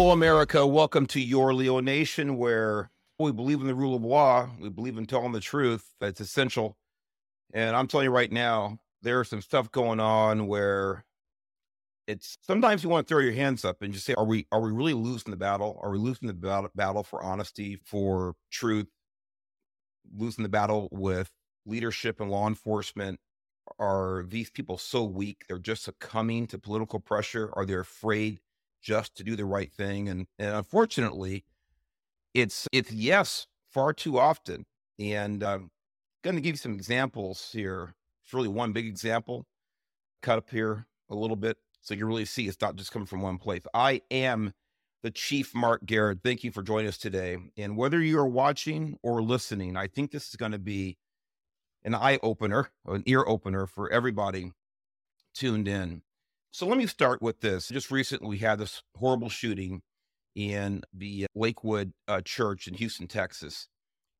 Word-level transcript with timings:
Hello, 0.00 0.12
America. 0.12 0.66
Welcome 0.66 1.04
to 1.08 1.20
your 1.20 1.52
Leo 1.52 1.78
Nation, 1.78 2.38
where 2.38 2.90
we 3.18 3.32
believe 3.32 3.60
in 3.60 3.66
the 3.66 3.74
rule 3.74 3.94
of 3.94 4.02
law. 4.02 4.48
We 4.58 4.70
believe 4.70 4.96
in 4.96 5.04
telling 5.04 5.32
the 5.32 5.40
truth. 5.40 5.92
That's 6.00 6.22
essential. 6.22 6.78
And 7.52 7.76
I'm 7.76 7.86
telling 7.86 8.06
you 8.06 8.10
right 8.10 8.32
now, 8.32 8.78
there's 9.02 9.28
some 9.28 9.42
stuff 9.42 9.70
going 9.70 10.00
on 10.00 10.46
where 10.46 11.04
it's 12.06 12.38
sometimes 12.40 12.82
you 12.82 12.88
want 12.88 13.06
to 13.06 13.12
throw 13.12 13.22
your 13.22 13.34
hands 13.34 13.62
up 13.62 13.82
and 13.82 13.92
just 13.92 14.06
say, 14.06 14.14
"Are 14.14 14.24
we 14.24 14.46
are 14.50 14.62
we 14.62 14.72
really 14.72 14.94
losing 14.94 15.32
the 15.32 15.36
battle? 15.36 15.78
Are 15.82 15.90
we 15.90 15.98
losing 15.98 16.28
the 16.28 16.32
battle, 16.32 16.70
battle 16.74 17.02
for 17.02 17.22
honesty, 17.22 17.76
for 17.84 18.36
truth? 18.50 18.88
Losing 20.16 20.44
the 20.44 20.48
battle 20.48 20.88
with 20.92 21.30
leadership 21.66 22.22
and 22.22 22.30
law 22.30 22.48
enforcement? 22.48 23.20
Are 23.78 24.24
these 24.26 24.48
people 24.48 24.78
so 24.78 25.04
weak? 25.04 25.44
They're 25.46 25.58
just 25.58 25.82
succumbing 25.82 26.46
to 26.46 26.58
political 26.58 27.00
pressure? 27.00 27.50
Are 27.52 27.66
they 27.66 27.74
afraid 27.74 28.40
just 28.80 29.16
to 29.16 29.24
do 29.24 29.36
the 29.36 29.44
right 29.44 29.72
thing. 29.72 30.08
And, 30.08 30.26
and 30.38 30.54
unfortunately, 30.54 31.44
it's 32.34 32.68
it's 32.72 32.92
yes 32.92 33.46
far 33.70 33.92
too 33.92 34.18
often. 34.18 34.66
And 34.98 35.42
I'm 35.42 35.62
um, 35.62 35.70
going 36.22 36.36
to 36.36 36.42
give 36.42 36.54
you 36.54 36.58
some 36.58 36.74
examples 36.74 37.50
here. 37.52 37.94
It's 38.24 38.34
really 38.34 38.48
one 38.48 38.72
big 38.72 38.86
example. 38.86 39.46
Cut 40.22 40.38
up 40.38 40.50
here 40.50 40.86
a 41.08 41.14
little 41.14 41.36
bit 41.36 41.56
so 41.80 41.94
you 41.94 42.00
can 42.00 42.08
really 42.08 42.26
see 42.26 42.46
it's 42.46 42.60
not 42.60 42.76
just 42.76 42.92
coming 42.92 43.06
from 43.06 43.22
one 43.22 43.38
place. 43.38 43.62
I 43.72 44.02
am 44.10 44.52
the 45.02 45.10
Chief 45.10 45.54
Mark 45.54 45.84
Garrett. 45.86 46.18
Thank 46.22 46.44
you 46.44 46.52
for 46.52 46.62
joining 46.62 46.88
us 46.88 46.98
today. 46.98 47.38
And 47.56 47.76
whether 47.76 48.00
you're 48.02 48.26
watching 48.26 48.98
or 49.02 49.22
listening, 49.22 49.76
I 49.76 49.86
think 49.86 50.10
this 50.10 50.28
is 50.28 50.36
going 50.36 50.52
to 50.52 50.58
be 50.58 50.98
an 51.82 51.94
eye 51.94 52.18
opener, 52.22 52.70
an 52.86 53.02
ear 53.06 53.24
opener 53.26 53.66
for 53.66 53.90
everybody 53.90 54.52
tuned 55.34 55.68
in. 55.68 56.02
So 56.52 56.66
let 56.66 56.78
me 56.78 56.86
start 56.86 57.22
with 57.22 57.40
this. 57.40 57.68
Just 57.68 57.90
recently, 57.90 58.28
we 58.28 58.38
had 58.38 58.58
this 58.58 58.82
horrible 58.96 59.28
shooting 59.28 59.82
in 60.34 60.82
the 60.92 61.26
Lakewood 61.34 61.92
uh, 62.08 62.22
Church 62.22 62.66
in 62.66 62.74
Houston, 62.74 63.06
Texas, 63.06 63.68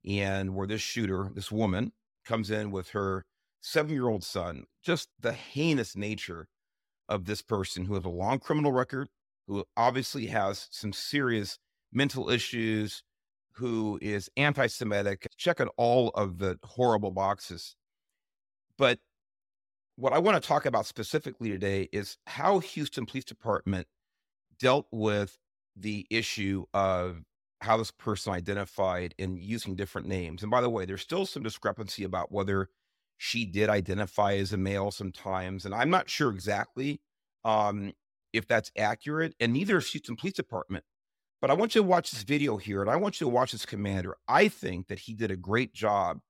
and 0.07 0.55
where 0.55 0.67
this 0.67 0.81
shooter, 0.81 1.31
this 1.35 1.51
woman, 1.51 1.93
comes 2.25 2.51
in 2.51 2.71
with 2.71 2.91
her 2.91 3.25
seven 3.61 3.93
year 3.93 4.09
old 4.09 4.23
son. 4.23 4.65
Just 4.83 5.09
the 5.19 5.33
heinous 5.33 5.97
nature 5.97 6.47
of 7.09 7.25
this 7.25 7.43
person 7.43 7.87
who 7.87 7.95
has 7.95 8.05
a 8.05 8.09
long 8.09 8.39
criminal 8.39 8.71
record, 8.71 9.09
who 9.49 9.65
obviously 9.77 10.27
has 10.27 10.69
some 10.71 10.93
serious 10.93 11.59
mental 11.93 12.31
issues, 12.31 13.03
who 13.55 13.99
is 14.01 14.31
anti 14.37 14.69
Semitic, 14.69 15.27
checking 15.37 15.69
all 15.77 16.11
of 16.11 16.39
the 16.39 16.61
horrible 16.63 17.11
boxes. 17.11 17.75
But 18.79 19.01
what 20.01 20.15
I 20.15 20.19
want 20.19 20.43
to 20.43 20.47
talk 20.47 20.65
about 20.65 20.87
specifically 20.87 21.51
today 21.51 21.89
is 21.93 22.17
how 22.27 22.59
Houston 22.61 23.05
Police 23.05 23.25
Department 23.25 23.87
dealt 24.59 24.87
with 24.91 25.39
the 25.77 26.07
issue 26.11 26.65
of 26.73 27.23
how 27.61 27.77
this 27.77 27.91
person 27.91 28.33
identified 28.33 29.15
and 29.19 29.39
using 29.39 29.77
different 29.77 30.09
names. 30.09 30.43
And 30.43 30.51
by 30.51 30.63
the 30.63 30.71
way, 30.71 30.87
there's 30.87 31.03
still 31.03 31.27
some 31.27 31.43
discrepancy 31.43 32.05
about 32.05 32.33
whether 32.33 32.71
she 33.19 33.45
did 33.45 33.69
identify 33.69 34.35
as 34.35 34.55
a 34.55 34.57
male 34.57 34.91
sometimes. 34.91 35.67
And 35.67 35.75
I'm 35.75 35.91
not 35.91 36.09
sure 36.09 36.31
exactly 36.31 37.03
um, 37.45 37.93
if 38.33 38.49
that's 38.49 38.73
accurate. 38.79 39.35
And 39.39 39.53
neither 39.53 39.77
is 39.77 39.91
Houston 39.93 40.17
Police 40.17 40.35
Department. 40.35 40.85
But 41.43 41.51
I 41.51 41.55
want 41.55 41.75
you 41.75 41.83
to 41.83 41.87
watch 41.87 42.11
this 42.11 42.23
video 42.23 42.57
here 42.57 42.81
and 42.81 42.91
I 42.91 42.97
want 42.97 43.21
you 43.21 43.27
to 43.27 43.31
watch 43.31 43.53
this 43.53 43.67
commander. 43.67 44.17
I 44.27 44.49
think 44.49 44.89
that 44.89 45.01
he 45.01 45.15
did 45.15 45.31
a 45.31 45.37
great 45.37 45.75
job 45.75 46.21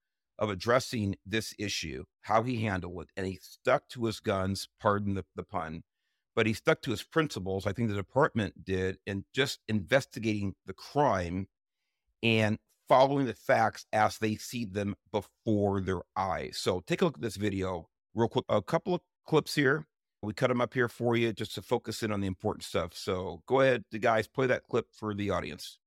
of 0.41 0.51
addressing 0.51 1.15
this 1.27 1.55
issue, 1.59 2.05
how 2.23 2.43
he 2.43 2.63
handled 2.63 3.03
it, 3.03 3.09
and 3.17 3.27
he 3.27 3.39
stuck 3.43 3.87
to 3.89 4.07
his 4.07 4.19
guns, 4.21 4.69
pardon 4.81 5.15
the, 5.15 5.25
the 5.37 5.45
pun, 5.45 5.83
but 6.35 6.47
he 6.47 6.55
stuck 6.55 6.81
to 6.83 6.91
his 6.91 7.03
principles. 7.03 7.67
I 7.67 7.73
think 7.73 7.91
the 7.91 7.95
department 7.95 8.65
did 8.65 8.99
in 9.07 9.25
just 9.35 9.61
investigating 9.69 10.55
the 10.67 10.73
crime 10.73 11.47
and 12.23 12.59
following 12.89 13.27
the 13.27 13.35
facts 13.35 13.87
as 13.93 14.19
they 14.19 14.35
see 14.37 14.65
them 14.65 14.97
before 15.13 15.81
their 15.81 16.01
eyes. 16.17 16.59
So 16.59 16.83
take 16.87 17.03
a 17.03 17.05
look 17.05 17.19
at 17.19 17.23
this 17.23 17.37
video 17.37 17.89
real 18.15 18.29
quick. 18.29 18.47
A 18.49 18.63
couple 18.63 18.95
of 18.95 19.03
clips 19.27 19.55
here. 19.55 19.87
We 20.23 20.35
cut 20.35 20.49
them 20.49 20.61
up 20.61 20.75
here 20.75 20.89
for 20.89 21.17
you 21.17 21.33
just 21.33 21.55
to 21.55 21.63
focus 21.63 22.03
in 22.03 22.13
on 22.13 22.21
the 22.21 22.27
important 22.27 22.65
stuff. 22.65 22.93
So 22.95 23.43
go 23.47 23.61
ahead, 23.61 23.85
the 23.91 23.99
guys, 23.99 24.27
play 24.27 24.47
that 24.49 24.65
clip 24.69 24.87
for 24.93 25.15
the 25.15 25.31
audience. 25.31 25.79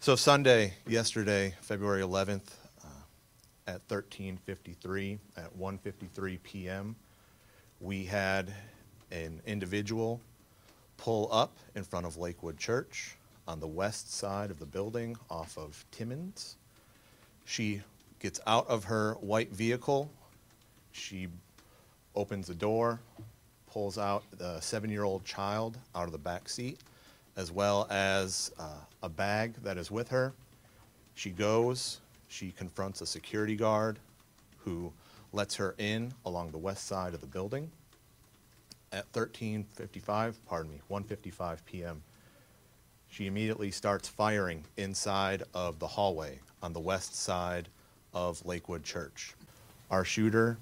So 0.00 0.16
Sunday, 0.16 0.74
yesterday, 0.86 1.54
February 1.60 2.02
11th, 2.02 2.48
at 3.66 3.80
1353 3.88 5.18
at 5.36 5.56
1:53 5.58 6.42
p.m. 6.42 6.96
We 7.80 8.04
had 8.04 8.52
an 9.10 9.40
individual 9.46 10.20
pull 10.96 11.28
up 11.32 11.56
in 11.74 11.84
front 11.84 12.06
of 12.06 12.16
Lakewood 12.16 12.58
Church 12.58 13.16
on 13.46 13.60
the 13.60 13.66
west 13.66 14.12
side 14.12 14.50
of 14.50 14.58
the 14.58 14.66
building 14.66 15.16
off 15.30 15.56
of 15.58 15.84
Timmons. 15.90 16.56
She 17.44 17.82
gets 18.20 18.40
out 18.46 18.68
of 18.68 18.84
her 18.84 19.14
white 19.14 19.52
vehicle. 19.52 20.10
She 20.92 21.28
opens 22.14 22.46
the 22.46 22.54
door, 22.54 23.00
pulls 23.70 23.98
out 23.98 24.22
the 24.38 24.60
seven-year-old 24.60 25.24
child 25.24 25.78
out 25.94 26.04
of 26.04 26.12
the 26.12 26.18
back 26.18 26.48
seat, 26.48 26.78
as 27.36 27.50
well 27.50 27.86
as 27.90 28.52
uh, 28.58 28.68
a 29.02 29.08
bag 29.08 29.54
that 29.62 29.76
is 29.76 29.90
with 29.90 30.08
her. 30.08 30.32
She 31.14 31.30
goes 31.30 32.00
she 32.32 32.50
confronts 32.50 33.00
a 33.02 33.06
security 33.06 33.56
guard 33.56 33.98
who 34.64 34.92
lets 35.32 35.56
her 35.56 35.74
in 35.76 36.12
along 36.24 36.50
the 36.50 36.58
west 36.58 36.86
side 36.86 37.12
of 37.12 37.20
the 37.20 37.26
building. 37.26 37.70
At 38.90 39.10
13:55, 39.12 40.36
pardon 40.46 40.72
me, 40.72 40.80
1:55 40.90 41.64
p.m., 41.66 42.02
she 43.08 43.26
immediately 43.26 43.70
starts 43.70 44.08
firing 44.08 44.64
inside 44.78 45.42
of 45.52 45.78
the 45.78 45.86
hallway 45.86 46.40
on 46.62 46.72
the 46.72 46.80
west 46.80 47.14
side 47.14 47.68
of 48.14 48.44
Lakewood 48.46 48.82
Church. 48.82 49.34
Our 49.90 50.04
shooter 50.04 50.56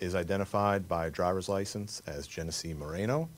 is 0.00 0.16
identified 0.16 0.88
by 0.88 1.10
driver's 1.10 1.48
license 1.48 2.02
as 2.06 2.26
Genesse 2.26 2.74
Moreno, 2.76 3.28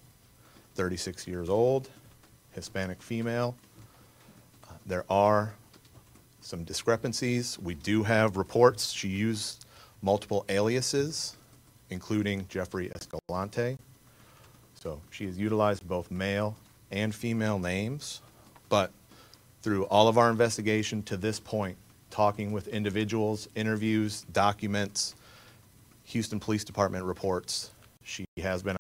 36 0.75 1.27
years 1.27 1.51
old, 1.51 1.91
Hispanic 2.53 3.03
female. 3.03 3.55
Uh, 4.65 4.73
there 4.87 5.05
are 5.11 5.55
some 6.41 6.65
discrepancies. 6.65 7.59
We 7.59 7.75
do 7.75 8.03
have 8.03 8.37
reports. 8.37 8.93
She 8.93 9.09
used 9.09 9.67
multiple 10.03 10.45
aliases, 10.49 11.37
including 11.91 12.47
Jeffrey 12.49 12.91
Escalante. 12.95 13.79
So 14.75 15.01
she 15.11 15.27
has 15.27 15.39
utilized 15.39 15.87
both 15.87 16.11
male 16.11 16.57
and 16.91 17.15
female 17.15 17.59
names. 17.59 18.23
But 18.69 18.91
through 19.63 19.85
all 19.85 20.09
of 20.09 20.17
our 20.17 20.31
investigation 20.31 21.03
to 21.05 21.17
this 21.17 21.39
point, 21.39 21.77
talking 22.11 22.53
with 22.53 22.69
individuals, 22.69 23.49
interviews, 23.55 24.25
documents, 24.33 25.15
Houston 26.05 26.41
Police 26.41 26.65
Department 26.65 27.05
reports, 27.05 27.71
she 28.03 28.25
has 28.43 28.63
been 28.63 28.77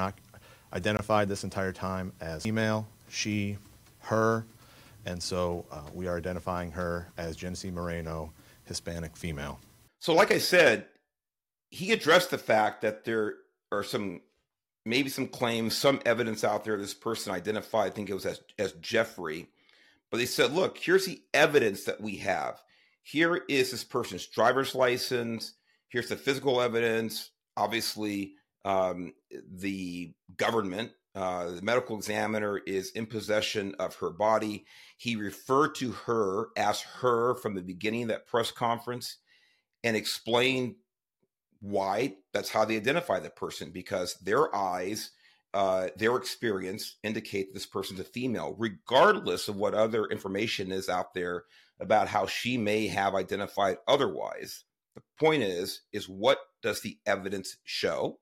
identified 0.72 1.28
this 1.28 1.44
entire 1.44 1.72
time 1.72 2.12
as 2.20 2.42
female, 2.42 2.88
she, 3.08 3.58
her, 4.00 4.44
and 5.06 5.22
so 5.22 5.66
uh, 5.70 5.82
we 5.92 6.06
are 6.06 6.16
identifying 6.16 6.70
her 6.72 7.12
as 7.16 7.36
Genesse 7.36 7.72
Moreno, 7.72 8.32
Hispanic 8.64 9.16
female. 9.16 9.60
So, 10.00 10.14
like 10.14 10.32
I 10.32 10.38
said, 10.38 10.86
he 11.70 11.92
addressed 11.92 12.30
the 12.30 12.38
fact 12.38 12.82
that 12.82 13.04
there 13.04 13.34
are 13.70 13.84
some, 13.84 14.20
maybe 14.84 15.08
some 15.08 15.28
claims, 15.28 15.76
some 15.76 16.00
evidence 16.04 16.42
out 16.44 16.64
there 16.64 16.76
this 16.76 16.94
person 16.94 17.32
identified, 17.32 17.92
I 17.92 17.94
think 17.94 18.10
it 18.10 18.14
was 18.14 18.26
as, 18.26 18.40
as 18.58 18.72
Jeffrey. 18.74 19.46
But 20.10 20.18
they 20.18 20.26
said, 20.26 20.52
look, 20.52 20.78
here's 20.78 21.06
the 21.06 21.22
evidence 21.32 21.84
that 21.84 22.00
we 22.00 22.16
have. 22.16 22.60
Here 23.02 23.42
is 23.48 23.70
this 23.70 23.84
person's 23.84 24.26
driver's 24.26 24.74
license. 24.74 25.54
Here's 25.88 26.08
the 26.08 26.16
physical 26.16 26.60
evidence. 26.60 27.30
Obviously, 27.56 28.34
um, 28.64 29.12
the 29.50 30.12
government 30.36 30.92
uh, 31.14 31.50
the 31.50 31.62
medical 31.62 31.96
examiner 31.96 32.58
is 32.58 32.90
in 32.90 33.06
possession 33.06 33.74
of 33.78 33.96
her 33.96 34.10
body. 34.10 34.64
He 34.96 35.16
referred 35.16 35.74
to 35.76 35.90
her 35.92 36.48
as 36.56 36.80
her 36.80 37.34
from 37.34 37.54
the 37.54 37.62
beginning 37.62 38.02
of 38.02 38.08
that 38.08 38.26
press 38.26 38.52
conference 38.52 39.16
and 39.82 39.96
explained 39.96 40.76
why 41.60 42.14
that's 42.32 42.50
how 42.50 42.64
they 42.64 42.76
identify 42.76 43.18
the 43.18 43.30
person 43.30 43.70
because 43.70 44.14
their 44.22 44.54
eyes, 44.54 45.10
uh, 45.52 45.88
their 45.96 46.16
experience 46.16 46.96
indicate 47.02 47.52
this 47.52 47.66
person's 47.66 48.00
a 48.00 48.04
female, 48.04 48.54
regardless 48.56 49.48
of 49.48 49.56
what 49.56 49.74
other 49.74 50.06
information 50.06 50.70
is 50.70 50.88
out 50.88 51.12
there 51.12 51.44
about 51.80 52.08
how 52.08 52.26
she 52.26 52.56
may 52.56 52.86
have 52.86 53.14
identified 53.14 53.78
otherwise. 53.88 54.64
The 54.94 55.02
point 55.18 55.42
is, 55.42 55.82
is 55.92 56.08
what 56.08 56.38
does 56.62 56.82
the 56.82 56.98
evidence 57.04 57.56
show? 57.64 58.20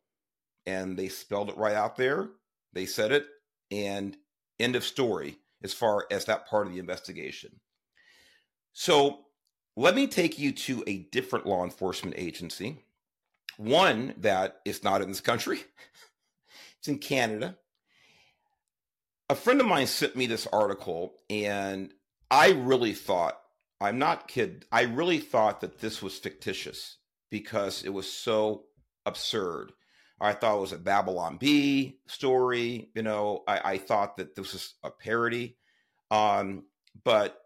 And 0.64 0.96
they 0.96 1.08
spelled 1.08 1.50
it 1.50 1.56
right 1.56 1.74
out 1.74 1.96
there 1.96 2.30
they 2.78 2.86
said 2.86 3.10
it, 3.10 3.26
and 3.72 4.16
end 4.60 4.76
of 4.76 4.84
story 4.84 5.38
as 5.64 5.74
far 5.74 6.06
as 6.12 6.26
that 6.26 6.46
part 6.46 6.68
of 6.68 6.72
the 6.72 6.78
investigation. 6.78 7.58
So 8.72 9.26
let 9.76 9.96
me 9.96 10.06
take 10.06 10.38
you 10.38 10.52
to 10.52 10.84
a 10.86 10.98
different 11.10 11.44
law 11.44 11.64
enforcement 11.64 12.14
agency, 12.16 12.84
one 13.56 14.14
that 14.18 14.60
is 14.64 14.84
not 14.84 15.02
in 15.02 15.08
this 15.08 15.20
country, 15.20 15.58
it's 16.78 16.86
in 16.86 16.98
Canada. 16.98 17.56
a 19.28 19.34
friend 19.34 19.60
of 19.60 19.66
mine 19.66 19.88
sent 19.88 20.14
me 20.14 20.26
this 20.26 20.46
article, 20.46 21.14
and 21.28 21.92
I 22.30 22.50
really 22.50 22.94
thought, 22.94 23.40
I'm 23.80 23.98
not 23.98 24.28
kid, 24.28 24.66
I 24.70 24.82
really 24.82 25.18
thought 25.18 25.62
that 25.62 25.80
this 25.80 26.00
was 26.00 26.16
fictitious 26.16 26.98
because 27.28 27.82
it 27.82 27.92
was 27.92 28.08
so 28.08 28.66
absurd. 29.04 29.72
I 30.20 30.32
thought 30.32 30.56
it 30.56 30.60
was 30.60 30.72
a 30.72 30.78
Babylon 30.78 31.36
Bee 31.36 31.98
story. 32.06 32.90
You 32.94 33.02
know, 33.02 33.44
I, 33.46 33.72
I 33.72 33.78
thought 33.78 34.16
that 34.16 34.34
this 34.34 34.52
was 34.52 34.74
a 34.82 34.90
parody. 34.90 35.56
Um, 36.10 36.64
but 37.04 37.38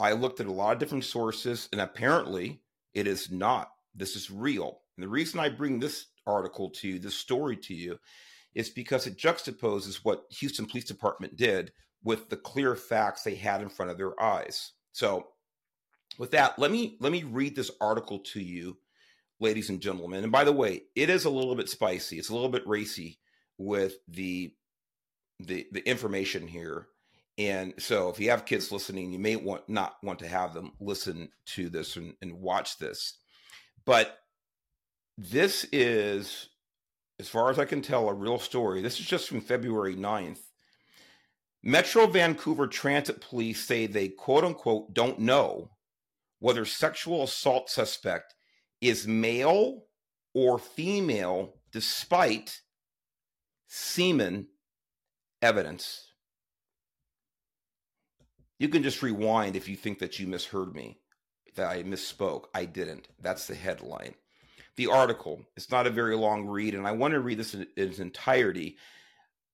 I 0.00 0.12
looked 0.12 0.40
at 0.40 0.46
a 0.46 0.52
lot 0.52 0.72
of 0.72 0.78
different 0.78 1.04
sources, 1.04 1.68
and 1.72 1.80
apparently 1.80 2.60
it 2.94 3.06
is 3.06 3.30
not. 3.30 3.70
This 3.94 4.16
is 4.16 4.30
real. 4.30 4.80
And 4.96 5.04
the 5.04 5.08
reason 5.08 5.40
I 5.40 5.48
bring 5.48 5.78
this 5.78 6.06
article 6.26 6.70
to 6.70 6.88
you, 6.88 6.98
this 6.98 7.16
story 7.16 7.56
to 7.56 7.74
you, 7.74 7.98
is 8.54 8.70
because 8.70 9.06
it 9.06 9.16
juxtaposes 9.16 10.00
what 10.02 10.24
Houston 10.30 10.66
Police 10.66 10.84
Department 10.84 11.36
did 11.36 11.72
with 12.02 12.28
the 12.28 12.36
clear 12.36 12.74
facts 12.76 13.22
they 13.22 13.34
had 13.34 13.62
in 13.62 13.68
front 13.68 13.90
of 13.90 13.96
their 13.96 14.20
eyes. 14.20 14.72
So, 14.92 15.28
with 16.18 16.32
that, 16.32 16.58
let 16.58 16.70
me 16.70 16.96
let 17.00 17.12
me 17.12 17.22
read 17.22 17.54
this 17.54 17.70
article 17.80 18.18
to 18.20 18.40
you 18.40 18.76
ladies 19.40 19.70
and 19.70 19.80
gentlemen. 19.80 20.22
And 20.22 20.32
by 20.32 20.44
the 20.44 20.52
way, 20.52 20.82
it 20.94 21.10
is 21.10 21.24
a 21.24 21.30
little 21.30 21.54
bit 21.54 21.68
spicy. 21.68 22.18
It's 22.18 22.28
a 22.28 22.34
little 22.34 22.48
bit 22.48 22.66
racy 22.66 23.18
with 23.56 23.96
the 24.08 24.52
the 25.40 25.66
the 25.72 25.88
information 25.88 26.48
here. 26.48 26.86
And 27.36 27.74
so 27.78 28.08
if 28.08 28.18
you 28.18 28.30
have 28.30 28.46
kids 28.46 28.72
listening, 28.72 29.12
you 29.12 29.18
may 29.18 29.36
want 29.36 29.68
not 29.68 29.94
want 30.02 30.18
to 30.20 30.28
have 30.28 30.54
them 30.54 30.72
listen 30.80 31.30
to 31.54 31.68
this 31.68 31.96
and, 31.96 32.14
and 32.20 32.40
watch 32.40 32.78
this. 32.78 33.14
But 33.84 34.18
this 35.16 35.66
is, 35.72 36.48
as 37.18 37.28
far 37.28 37.50
as 37.50 37.58
I 37.58 37.64
can 37.64 37.82
tell, 37.82 38.08
a 38.08 38.14
real 38.14 38.38
story. 38.38 38.82
This 38.82 39.00
is 39.00 39.06
just 39.06 39.28
from 39.28 39.40
February 39.40 39.96
9th. 39.96 40.40
Metro 41.62 42.06
Vancouver 42.06 42.66
Transit 42.66 43.20
Police 43.20 43.64
say 43.64 43.86
they 43.86 44.08
quote 44.08 44.44
unquote 44.44 44.94
don't 44.94 45.18
know 45.18 45.70
whether 46.38 46.64
sexual 46.64 47.24
assault 47.24 47.68
suspect 47.70 48.34
is 48.80 49.06
male 49.06 49.84
or 50.34 50.58
female 50.58 51.54
despite 51.72 52.60
semen 53.66 54.46
evidence. 55.42 56.12
You 58.58 58.68
can 58.68 58.82
just 58.82 59.02
rewind 59.02 59.56
if 59.56 59.68
you 59.68 59.76
think 59.76 60.00
that 60.00 60.18
you 60.18 60.26
misheard 60.26 60.74
me, 60.74 60.98
that 61.54 61.68
I 61.68 61.82
misspoke. 61.82 62.46
I 62.54 62.64
didn't. 62.64 63.08
That's 63.20 63.46
the 63.46 63.54
headline. 63.54 64.14
The 64.76 64.88
article, 64.88 65.42
it's 65.56 65.70
not 65.70 65.86
a 65.86 65.90
very 65.90 66.16
long 66.16 66.46
read, 66.46 66.74
and 66.74 66.86
I 66.86 66.92
want 66.92 67.14
to 67.14 67.20
read 67.20 67.38
this 67.38 67.54
in, 67.54 67.66
its 67.76 67.98
entirety. 67.98 68.76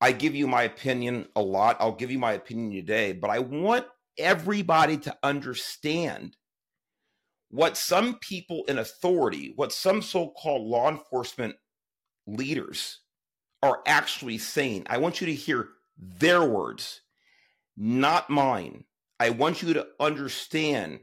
I 0.01 0.13
give 0.13 0.35
you 0.35 0.47
my 0.47 0.65
opinion 0.65 1.29
a 1.35 1.43
lot. 1.43 1.77
I'll 1.81 1.93
give 1.93 2.11
you 2.11 2.19
my 2.19 2.33
opinion 2.33 2.73
today, 2.73 3.13
but 3.13 3.31
I 3.31 3.39
want 3.39 3.87
everybody 4.19 4.99
to 4.99 5.17
understand 5.23 6.37
what 7.55 7.77
some 7.77 8.19
people 8.19 8.65
in 8.67 8.79
authority, 8.79 9.53
what 9.55 9.73
some 9.73 10.03
so 10.03 10.27
called 10.29 10.67
law 10.67 10.91
enforcement 10.91 11.55
leaders 12.27 12.99
are 13.63 13.81
actually 13.87 14.39
saying. 14.39 14.85
I 14.91 14.99
want 14.99 15.21
you 15.21 15.29
to 15.29 15.35
hear 15.35 15.69
their 15.97 16.45
words, 16.45 17.03
not 17.77 18.29
mine. 18.29 18.87
I 19.21 19.31
want 19.31 19.63
you 19.63 19.73
to 19.75 19.87
understand 20.01 20.99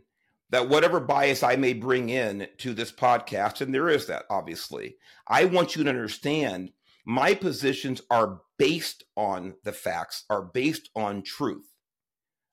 that 0.50 0.68
whatever 0.68 1.00
bias 1.00 1.42
I 1.42 1.56
may 1.56 1.72
bring 1.72 2.10
in 2.10 2.50
to 2.58 2.74
this 2.74 2.92
podcast, 2.92 3.62
and 3.62 3.74
there 3.74 3.88
is 3.88 4.08
that 4.08 4.26
obviously, 4.30 4.98
I 5.26 5.46
want 5.46 5.78
you 5.78 5.86
to 5.86 5.90
understand 5.90 6.72
my 7.06 7.34
positions 7.34 8.02
are 8.12 8.42
based 8.60 9.06
on 9.16 9.56
the 9.64 9.72
facts, 9.72 10.26
are 10.30 10.42
based 10.42 10.90
on 10.98 11.24
truth. 11.24 11.72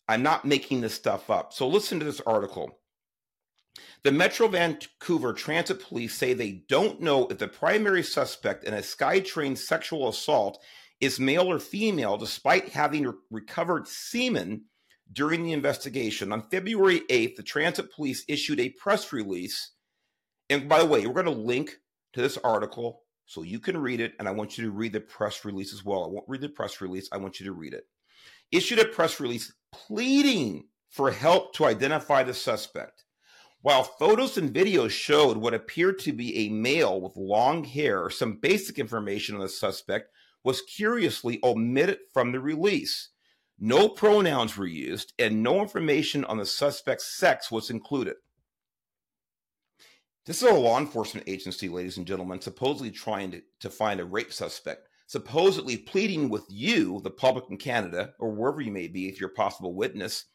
I'm 0.06 0.22
not 0.22 0.44
making 0.44 0.82
this 0.82 0.94
stuff 0.94 1.30
up. 1.30 1.52
So 1.52 1.66
listen 1.66 1.98
to 1.98 2.04
this 2.04 2.20
article. 2.20 2.77
The 4.04 4.12
Metro 4.12 4.48
Vancouver 4.48 5.32
Transit 5.32 5.82
Police 5.82 6.14
say 6.14 6.32
they 6.32 6.62
don't 6.68 7.00
know 7.00 7.26
if 7.28 7.38
the 7.38 7.48
primary 7.48 8.02
suspect 8.02 8.64
in 8.64 8.74
a 8.74 8.78
SkyTrain 8.78 9.58
sexual 9.58 10.08
assault 10.08 10.62
is 11.00 11.20
male 11.20 11.50
or 11.50 11.58
female, 11.58 12.16
despite 12.16 12.70
having 12.70 13.06
re- 13.06 13.12
recovered 13.30 13.86
semen 13.86 14.64
during 15.12 15.44
the 15.44 15.52
investigation. 15.52 16.32
On 16.32 16.48
February 16.50 17.00
8th, 17.10 17.36
the 17.36 17.42
Transit 17.42 17.92
Police 17.92 18.24
issued 18.28 18.60
a 18.60 18.70
press 18.70 19.12
release. 19.12 19.72
And 20.50 20.68
by 20.68 20.80
the 20.80 20.86
way, 20.86 21.06
we're 21.06 21.22
going 21.22 21.26
to 21.26 21.42
link 21.42 21.78
to 22.12 22.22
this 22.22 22.38
article 22.38 23.02
so 23.26 23.42
you 23.42 23.60
can 23.60 23.78
read 23.78 24.00
it. 24.00 24.14
And 24.18 24.28
I 24.28 24.32
want 24.32 24.58
you 24.58 24.64
to 24.64 24.70
read 24.70 24.92
the 24.92 25.00
press 25.00 25.44
release 25.44 25.72
as 25.72 25.84
well. 25.84 26.04
I 26.04 26.08
won't 26.08 26.28
read 26.28 26.40
the 26.40 26.48
press 26.48 26.80
release, 26.80 27.08
I 27.12 27.18
want 27.18 27.40
you 27.40 27.46
to 27.46 27.52
read 27.52 27.74
it. 27.74 27.84
Issued 28.50 28.78
a 28.78 28.86
press 28.86 29.20
release 29.20 29.52
pleading 29.72 30.68
for 30.90 31.10
help 31.10 31.54
to 31.54 31.66
identify 31.66 32.22
the 32.22 32.34
suspect. 32.34 33.04
While 33.60 33.82
photos 33.82 34.38
and 34.38 34.54
videos 34.54 34.90
showed 34.90 35.36
what 35.36 35.52
appeared 35.52 35.98
to 36.00 36.12
be 36.12 36.36
a 36.38 36.48
male 36.48 37.00
with 37.00 37.16
long 37.16 37.64
hair, 37.64 38.08
some 38.08 38.38
basic 38.40 38.78
information 38.78 39.34
on 39.34 39.40
the 39.40 39.48
suspect 39.48 40.10
was 40.44 40.62
curiously 40.62 41.40
omitted 41.42 41.98
from 42.12 42.30
the 42.30 42.38
release. 42.38 43.10
No 43.58 43.88
pronouns 43.88 44.56
were 44.56 44.66
used, 44.66 45.12
and 45.18 45.42
no 45.42 45.60
information 45.60 46.24
on 46.24 46.38
the 46.38 46.46
suspect's 46.46 47.06
sex 47.18 47.50
was 47.50 47.68
included. 47.68 48.14
This 50.24 50.42
is 50.42 50.48
a 50.48 50.54
law 50.54 50.78
enforcement 50.78 51.28
agency, 51.28 51.68
ladies 51.68 51.96
and 51.96 52.06
gentlemen, 52.06 52.40
supposedly 52.40 52.92
trying 52.92 53.32
to, 53.32 53.42
to 53.58 53.70
find 53.70 53.98
a 53.98 54.04
rape 54.04 54.32
suspect, 54.32 54.88
supposedly 55.08 55.76
pleading 55.76 56.28
with 56.28 56.44
you, 56.48 57.00
the 57.02 57.10
public 57.10 57.46
in 57.50 57.56
Canada, 57.56 58.12
or 58.20 58.30
wherever 58.30 58.60
you 58.60 58.70
may 58.70 58.86
be, 58.86 59.08
if 59.08 59.18
you're 59.18 59.30
a 59.30 59.34
possible 59.34 59.74
witness, 59.74 60.26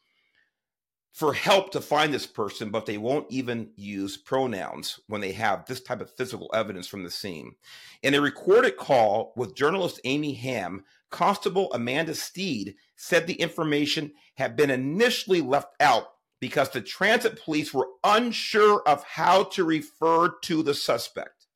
for 1.14 1.32
help 1.32 1.70
to 1.70 1.80
find 1.80 2.12
this 2.12 2.26
person, 2.26 2.70
but 2.70 2.86
they 2.86 2.98
won't 2.98 3.30
even 3.30 3.70
use 3.76 4.16
pronouns 4.16 4.98
when 5.06 5.20
they 5.20 5.30
have 5.30 5.64
this 5.64 5.80
type 5.80 6.00
of 6.00 6.10
physical 6.10 6.50
evidence 6.52 6.88
from 6.88 7.04
the 7.04 7.10
scene. 7.10 7.54
In 8.02 8.14
a 8.14 8.20
recorded 8.20 8.76
call 8.76 9.32
with 9.36 9.54
journalist 9.54 10.00
Amy 10.02 10.34
Hamm, 10.34 10.84
Constable 11.10 11.72
Amanda 11.72 12.16
Steed 12.16 12.74
said 12.96 13.28
the 13.28 13.34
information 13.34 14.10
had 14.34 14.56
been 14.56 14.70
initially 14.70 15.40
left 15.40 15.72
out 15.78 16.06
because 16.40 16.70
the 16.70 16.80
transit 16.80 17.40
police 17.40 17.72
were 17.72 17.88
unsure 18.02 18.82
of 18.84 19.04
how 19.04 19.44
to 19.44 19.62
refer 19.62 20.30
to 20.42 20.64
the 20.64 20.74
suspect. 20.74 21.46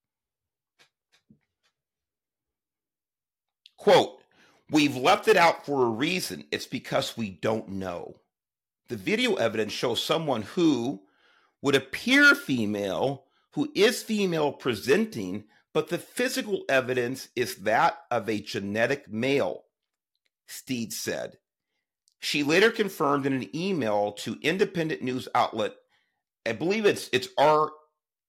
Quote, 3.76 4.22
We've 4.70 4.96
left 4.96 5.26
it 5.26 5.36
out 5.36 5.66
for 5.66 5.84
a 5.84 5.90
reason. 5.90 6.44
It's 6.52 6.66
because 6.66 7.16
we 7.16 7.30
don't 7.30 7.70
know 7.70 8.20
the 8.88 8.96
video 8.96 9.34
evidence 9.34 9.72
shows 9.72 10.02
someone 10.02 10.42
who 10.42 11.02
would 11.62 11.74
appear 11.74 12.34
female, 12.34 13.24
who 13.52 13.70
is 13.74 14.02
female 14.02 14.52
presenting, 14.52 15.44
but 15.74 15.88
the 15.88 15.98
physical 15.98 16.64
evidence 16.68 17.28
is 17.36 17.56
that 17.56 17.98
of 18.10 18.28
a 18.28 18.40
genetic 18.40 19.10
male, 19.10 19.64
Steed 20.46 20.92
said. 20.92 21.38
She 22.20 22.42
later 22.42 22.70
confirmed 22.70 23.26
in 23.26 23.32
an 23.32 23.54
email 23.54 24.12
to 24.12 24.38
independent 24.42 25.02
news 25.02 25.28
outlet, 25.34 25.74
I 26.46 26.52
believe 26.52 26.86
it's 26.86 27.10
it's 27.12 27.28
R 27.36 27.70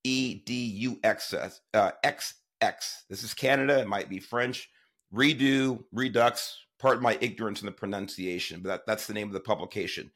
E 0.04 0.42
D 0.46 0.54
U 0.54 1.00
X 1.04 1.34
S 1.34 1.62
uh, 1.74 1.92
X 2.04 2.34
X. 2.60 3.06
This 3.10 3.24
is 3.24 3.34
Canada. 3.34 3.80
It 3.80 3.88
might 3.88 4.10
be 4.10 4.20
French. 4.20 4.70
Redo, 5.14 5.84
Redux. 5.94 6.58
Pardon 6.80 7.04
my 7.04 7.18
ignorance 7.20 7.62
in 7.62 7.66
the 7.66 7.72
pronunciation, 7.72 8.62
but 8.62 8.70
that, 8.70 8.82
that's 8.88 9.08
the 9.08 9.14
name 9.14 9.28
of 9.28 9.34
the 9.34 9.40
publication 9.40 10.12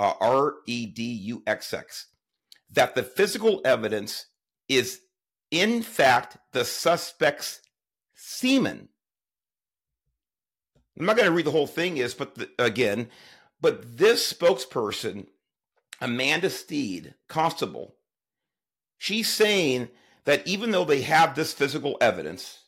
uh, 0.00 0.14
R 0.18 0.54
E 0.66 0.86
D 0.86 1.02
U 1.02 1.42
X 1.46 1.74
X, 1.74 2.06
that 2.72 2.94
the 2.94 3.02
physical 3.02 3.60
evidence 3.66 4.26
is 4.66 5.00
in 5.50 5.82
fact 5.82 6.38
the 6.52 6.64
suspect's 6.64 7.60
semen. 8.14 8.88
I'm 10.98 11.04
not 11.04 11.16
going 11.16 11.28
to 11.28 11.34
read 11.34 11.44
the 11.44 11.50
whole 11.50 11.66
thing 11.66 11.98
is, 11.98 12.14
but 12.14 12.34
the, 12.34 12.48
again, 12.58 13.08
but 13.60 13.98
this 13.98 14.32
spokesperson, 14.32 15.26
Amanda 16.00 16.48
Steed, 16.48 17.14
constable, 17.28 17.96
she's 18.96 19.28
saying 19.28 19.90
that 20.24 20.46
even 20.46 20.70
though 20.70 20.84
they 20.86 21.02
have 21.02 21.34
this 21.34 21.52
physical 21.52 21.98
evidence, 22.00 22.64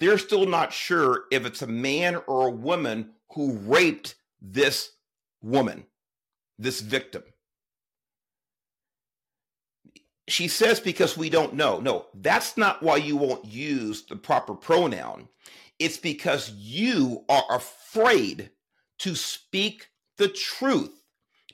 they're 0.00 0.18
still 0.18 0.46
not 0.46 0.72
sure 0.72 1.24
if 1.30 1.46
it's 1.46 1.62
a 1.62 1.66
man 1.68 2.16
or 2.26 2.48
a 2.48 2.52
woman 2.52 3.10
who 3.34 3.52
raped 3.52 4.16
this 4.40 4.92
woman 5.42 5.86
this 6.60 6.80
victim. 6.80 7.22
She 10.28 10.46
says, 10.46 10.78
because 10.78 11.16
we 11.16 11.28
don't 11.28 11.54
know. 11.54 11.80
No, 11.80 12.06
that's 12.14 12.56
not 12.56 12.82
why 12.82 12.96
you 12.96 13.16
won't 13.16 13.44
use 13.44 14.04
the 14.06 14.14
proper 14.14 14.54
pronoun. 14.54 15.28
It's 15.78 15.96
because 15.96 16.50
you 16.50 17.24
are 17.28 17.44
afraid 17.50 18.50
to 19.00 19.16
speak 19.16 19.88
the 20.18 20.28
truth 20.28 20.92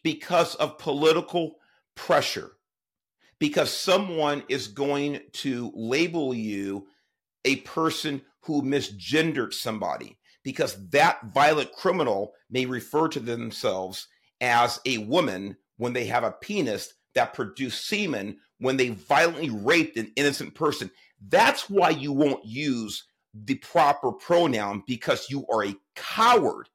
because 0.03 0.57
of 0.57 0.79
political 0.79 1.57
pressure, 1.95 2.51
because 3.39 3.73
someone 3.73 4.43
is 4.49 4.69
going 4.69 5.21
to 5.33 5.73
label 5.75 6.35
you 6.35 6.89
a 7.45 7.57
person 7.57 8.21
who 8.43 8.63
misgendered 8.63 9.55
somebody, 9.55 10.19
because 10.43 10.89
that 10.91 11.19
violent 11.33 11.73
criminal 11.73 12.33
may 12.51 12.67
refer 12.67 13.09
to 13.09 13.21
themselves 13.21 14.09
as 14.41 14.81
a 14.85 14.99
woman 14.99 15.57
when 15.77 15.93
they 15.93 16.07
have 16.07 16.25
a 16.25 16.33
penis 16.33 16.95
that 17.15 17.35
produced 17.35 17.87
semen 17.87 18.39
when 18.59 18.77
they 18.77 18.91
violently 18.91 19.51
raped 19.51 19.97
an 19.97 20.13
innocent 20.17 20.55
person. 20.55 20.91
That's 21.29 21.69
why 21.69 21.91
you 21.91 22.13
won't 22.13 22.45
use 22.45 23.05
the 23.35 23.57
proper 23.57 24.13
pronoun 24.13 24.83
because 24.87 25.31
you 25.31 25.47
are 25.53 25.65
a 25.65 25.77
coward. 25.95 26.69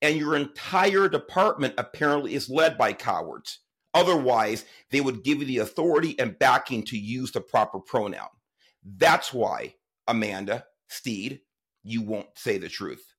And 0.00 0.16
your 0.16 0.36
entire 0.36 1.08
department 1.08 1.74
apparently 1.76 2.34
is 2.34 2.48
led 2.48 2.78
by 2.78 2.92
cowards. 2.92 3.58
Otherwise, 3.94 4.64
they 4.90 5.00
would 5.00 5.24
give 5.24 5.40
you 5.40 5.44
the 5.44 5.58
authority 5.58 6.18
and 6.18 6.38
backing 6.38 6.84
to 6.84 6.96
use 6.96 7.32
the 7.32 7.40
proper 7.40 7.80
pronoun. 7.80 8.28
That's 8.84 9.32
why, 9.32 9.74
Amanda 10.06 10.64
Steed, 10.88 11.40
you 11.82 12.02
won't 12.02 12.28
say 12.36 12.58
the 12.58 12.68
truth. 12.68 13.14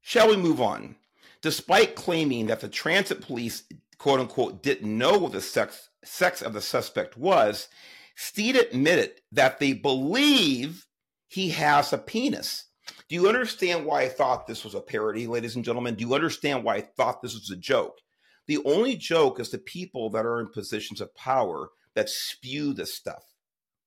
Shall 0.00 0.28
we 0.28 0.36
move 0.36 0.60
on? 0.60 0.96
Despite 1.42 1.94
claiming 1.94 2.46
that 2.46 2.60
the 2.60 2.68
transit 2.68 3.22
police, 3.22 3.62
quote 3.98 4.20
unquote, 4.20 4.62
didn't 4.62 4.98
know 4.98 5.18
what 5.18 5.32
the 5.32 5.40
sex, 5.40 5.88
sex 6.04 6.42
of 6.42 6.52
the 6.52 6.60
suspect 6.60 7.16
was, 7.16 7.68
Steed 8.16 8.56
admitted 8.56 9.12
that 9.32 9.58
they 9.58 9.72
believe 9.72 10.86
he 11.28 11.50
has 11.50 11.92
a 11.92 11.98
penis. 11.98 12.66
Do 13.08 13.14
you 13.14 13.28
understand 13.28 13.86
why 13.86 14.02
I 14.02 14.08
thought 14.08 14.46
this 14.46 14.64
was 14.64 14.74
a 14.74 14.80
parody, 14.80 15.26
ladies 15.26 15.56
and 15.56 15.64
gentlemen? 15.64 15.94
Do 15.94 16.04
you 16.04 16.14
understand 16.14 16.62
why 16.62 16.76
I 16.76 16.80
thought 16.82 17.22
this 17.22 17.34
was 17.34 17.50
a 17.50 17.56
joke? 17.56 17.98
The 18.46 18.58
only 18.64 18.96
joke 18.96 19.40
is 19.40 19.50
the 19.50 19.58
people 19.58 20.10
that 20.10 20.26
are 20.26 20.40
in 20.40 20.48
positions 20.48 21.00
of 21.00 21.14
power 21.14 21.68
that 21.94 22.10
spew 22.10 22.72
this 22.74 22.94
stuff. 22.94 23.22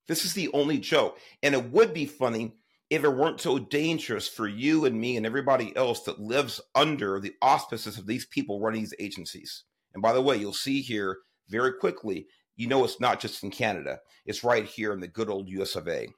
This 0.08 0.24
is 0.24 0.34
the 0.34 0.50
only 0.52 0.78
joke. 0.78 1.18
And 1.42 1.54
it 1.54 1.70
would 1.70 1.94
be 1.94 2.06
funny 2.06 2.56
if 2.94 3.04
it 3.04 3.08
weren't 3.08 3.40
so 3.40 3.58
dangerous 3.58 4.28
for 4.28 4.46
you 4.46 4.84
and 4.84 5.00
me 5.00 5.16
and 5.16 5.26
everybody 5.26 5.74
else 5.76 6.02
that 6.02 6.20
lives 6.20 6.60
under 6.74 7.20
the 7.20 7.34
auspices 7.42 7.98
of 7.98 8.06
these 8.06 8.26
people 8.26 8.60
running 8.60 8.80
these 8.80 8.94
agencies. 8.98 9.64
And 9.92 10.02
by 10.02 10.12
the 10.12 10.22
way, 10.22 10.36
you'll 10.36 10.52
see 10.52 10.80
here 10.80 11.18
very 11.48 11.72
quickly, 11.74 12.26
you 12.56 12.68
know 12.68 12.84
it's 12.84 13.00
not 13.00 13.20
just 13.20 13.42
in 13.42 13.50
Canada, 13.50 13.98
it's 14.26 14.44
right 14.44 14.64
here 14.64 14.92
in 14.92 15.00
the 15.00 15.08
good 15.08 15.28
old 15.28 15.48
US 15.48 15.76
of 15.76 15.88
A. 15.88 16.08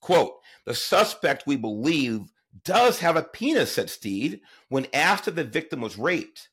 Quote, 0.00 0.34
the 0.64 0.74
suspect, 0.74 1.46
we 1.46 1.56
believe, 1.56 2.32
does 2.64 3.00
have 3.00 3.16
a 3.16 3.22
penis, 3.22 3.72
said 3.72 3.90
Steed, 3.90 4.40
when 4.68 4.86
asked 4.92 5.28
if 5.28 5.34
the 5.34 5.44
victim 5.44 5.80
was 5.80 5.98
raped. 5.98 6.50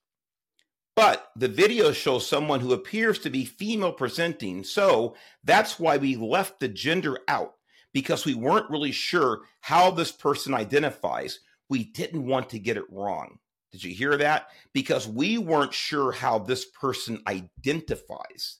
But 0.96 1.30
the 1.36 1.50
video 1.50 1.92
shows 1.92 2.28
someone 2.28 2.62
who 2.62 2.74
appears 2.74 3.20
to 3.20 3.30
be 3.30 3.44
female 3.44 3.92
presenting, 3.92 4.64
so 4.64 5.16
that's 5.44 5.78
why 5.78 5.98
we 5.98 6.16
left 6.16 6.60
the 6.60 6.70
gender 6.70 7.20
out 7.28 7.55
because 7.96 8.26
we 8.26 8.36
weren't 8.36 8.70
really 8.70 8.92
sure 8.92 9.44
how 9.62 9.90
this 9.90 10.12
person 10.12 10.54
identifies. 10.54 11.40
We 11.70 11.86
didn't 11.86 12.28
want 12.28 12.50
to 12.50 12.60
get 12.60 12.76
it 12.76 12.84
wrong. 12.92 13.38
Did 13.72 13.86
you 13.86 13.96
hear 13.96 14.18
that? 14.18 14.50
Because 14.74 15.08
we 15.08 15.38
weren't 15.38 15.74
sure 15.74 16.12
how 16.12 16.40
this 16.40 16.66
person 16.66 17.24
identifies. 17.26 18.60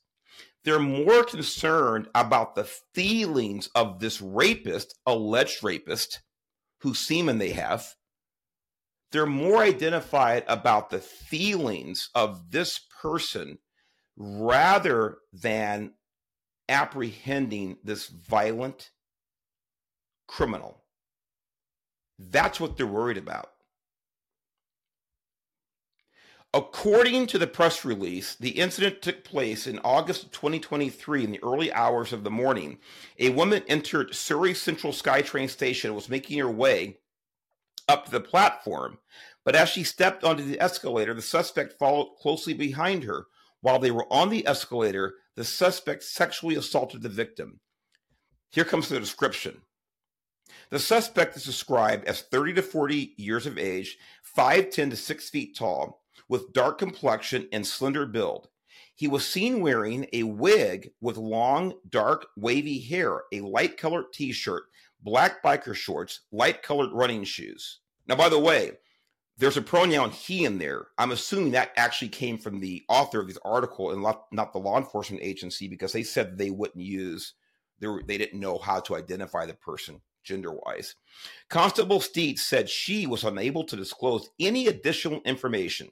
They're 0.64 0.80
more 0.80 1.26
concerned 1.26 2.08
about 2.16 2.56
the 2.56 2.64
feelings 2.64 3.70
of 3.76 4.00
this 4.00 4.22
rapist, 4.22 4.98
alleged 5.06 5.62
rapist, 5.62 6.22
whose 6.80 7.00
semen 7.00 7.38
they 7.38 7.52
have, 7.52 7.94
they're 9.12 9.26
more 9.26 9.58
identified 9.58 10.46
about 10.48 10.92
the 10.92 11.00
feelings 11.00 12.10
of 12.16 12.52
this 12.52 12.80
person 13.02 13.58
rather 14.16 15.18
than 15.34 15.92
apprehending 16.70 17.78
this 17.84 18.08
violent 18.08 18.92
criminal. 20.28 20.84
That's 22.18 22.60
what 22.60 22.78
they're 22.78 22.88
worried 22.88 23.18
about. 23.18 23.52
According 26.54 27.28
to 27.28 27.38
the 27.38 27.48
press 27.48 27.84
release, 27.84 28.36
the 28.36 28.52
incident 28.52 29.02
took 29.02 29.26
place 29.26 29.68
in 29.68 29.78
August 29.80 30.24
of 30.24 30.32
2023 30.32 31.26
in 31.26 31.32
the 31.32 31.44
early 31.44 31.74
hours 31.74 32.14
of 32.14 32.24
the 32.24 32.32
morning. 32.32 32.78
A 33.20 33.28
woman 33.32 33.62
entered 33.68 34.16
Surrey 34.16 34.54
Central 34.54 34.94
SkyTrain 34.94 35.50
station 35.50 35.90
and 35.90 35.96
was 35.96 36.08
making 36.08 36.40
her 36.40 36.50
way 36.50 37.00
up 37.90 38.08
the 38.08 38.22
platform. 38.22 39.00
But 39.44 39.56
as 39.56 39.68
she 39.68 39.84
stepped 39.84 40.24
onto 40.24 40.46
the 40.46 40.62
escalator, 40.62 41.14
the 41.14 41.22
suspect 41.22 41.78
followed 41.78 42.16
closely 42.22 42.54
behind 42.54 43.04
her. 43.04 43.26
While 43.60 43.80
they 43.80 43.92
were 43.92 44.08
on 44.10 44.30
the 44.30 44.48
escalator, 44.48 45.16
the 45.36 45.44
suspect 45.44 46.04
sexually 46.04 46.56
assaulted 46.56 47.02
the 47.02 47.10
victim. 47.10 47.60
Here 48.50 48.64
comes 48.64 48.88
the 48.88 49.00
description. 49.00 49.62
The 50.70 50.80
suspect 50.80 51.36
is 51.36 51.44
described 51.44 52.06
as 52.06 52.22
30 52.22 52.54
to 52.56 52.62
40 52.62 53.14
years 53.18 53.46
of 53.46 53.58
age, 53.58 53.98
5'10 54.38 54.92
to 54.92 54.96
6 54.96 55.30
feet 55.30 55.56
tall, 55.56 56.02
with 56.28 56.54
dark 56.54 56.78
complexion 56.78 57.48
and 57.52 57.66
slender 57.66 58.06
build. 58.06 58.50
He 58.96 59.08
was 59.08 59.28
seen 59.28 59.60
wearing 59.60 60.08
a 60.14 60.24
wig 60.24 60.92
with 61.02 61.18
long, 61.18 61.74
dark, 61.90 62.28
wavy 62.38 62.80
hair, 62.80 63.24
a 63.32 63.42
light 63.42 63.78
colored 63.78 64.14
t 64.14 64.32
shirt, 64.32 64.64
black 65.02 65.44
biker 65.44 65.76
shorts, 65.76 66.22
light 66.32 66.64
colored 66.64 66.92
running 66.94 67.26
shoes. 67.26 67.80
Now, 68.08 68.16
by 68.16 68.30
the 68.30 68.40
way, 68.40 68.72
there's 69.38 69.58
a 69.58 69.62
pronoun 69.62 70.12
he 70.12 70.46
in 70.46 70.60
there. 70.60 70.88
I'm 70.98 71.12
assuming 71.12 71.52
that 71.52 71.72
actually 71.76 72.08
came 72.08 72.38
from 72.38 72.60
the 72.60 72.86
author 72.88 73.20
of 73.20 73.28
this 73.28 73.38
article 73.44 73.92
and 73.92 74.02
not, 74.02 74.54
the 74.54 74.60
law 74.60 74.78
enforcement 74.78 75.22
agency 75.24 75.68
because 75.68 75.92
they 75.92 76.04
said 76.04 76.38
they 76.38 76.50
wouldn't 76.50 76.84
use, 76.84 77.34
they, 77.80 77.88
were, 77.88 78.02
they 78.08 78.18
didn't 78.18 78.40
know 78.40 78.58
how 78.58 78.80
to 78.82 78.96
identify 78.96 79.46
the 79.46 79.54
person 79.54 80.02
gender 80.26 80.52
wise. 80.52 80.96
Constable 81.50 82.02
Steed 82.02 82.40
said 82.40 82.70
she 82.70 83.08
was 83.08 83.24
unable 83.24 83.64
to 83.66 83.76
disclose 83.76 84.30
any 84.40 84.68
additional 84.68 85.22
information. 85.24 85.90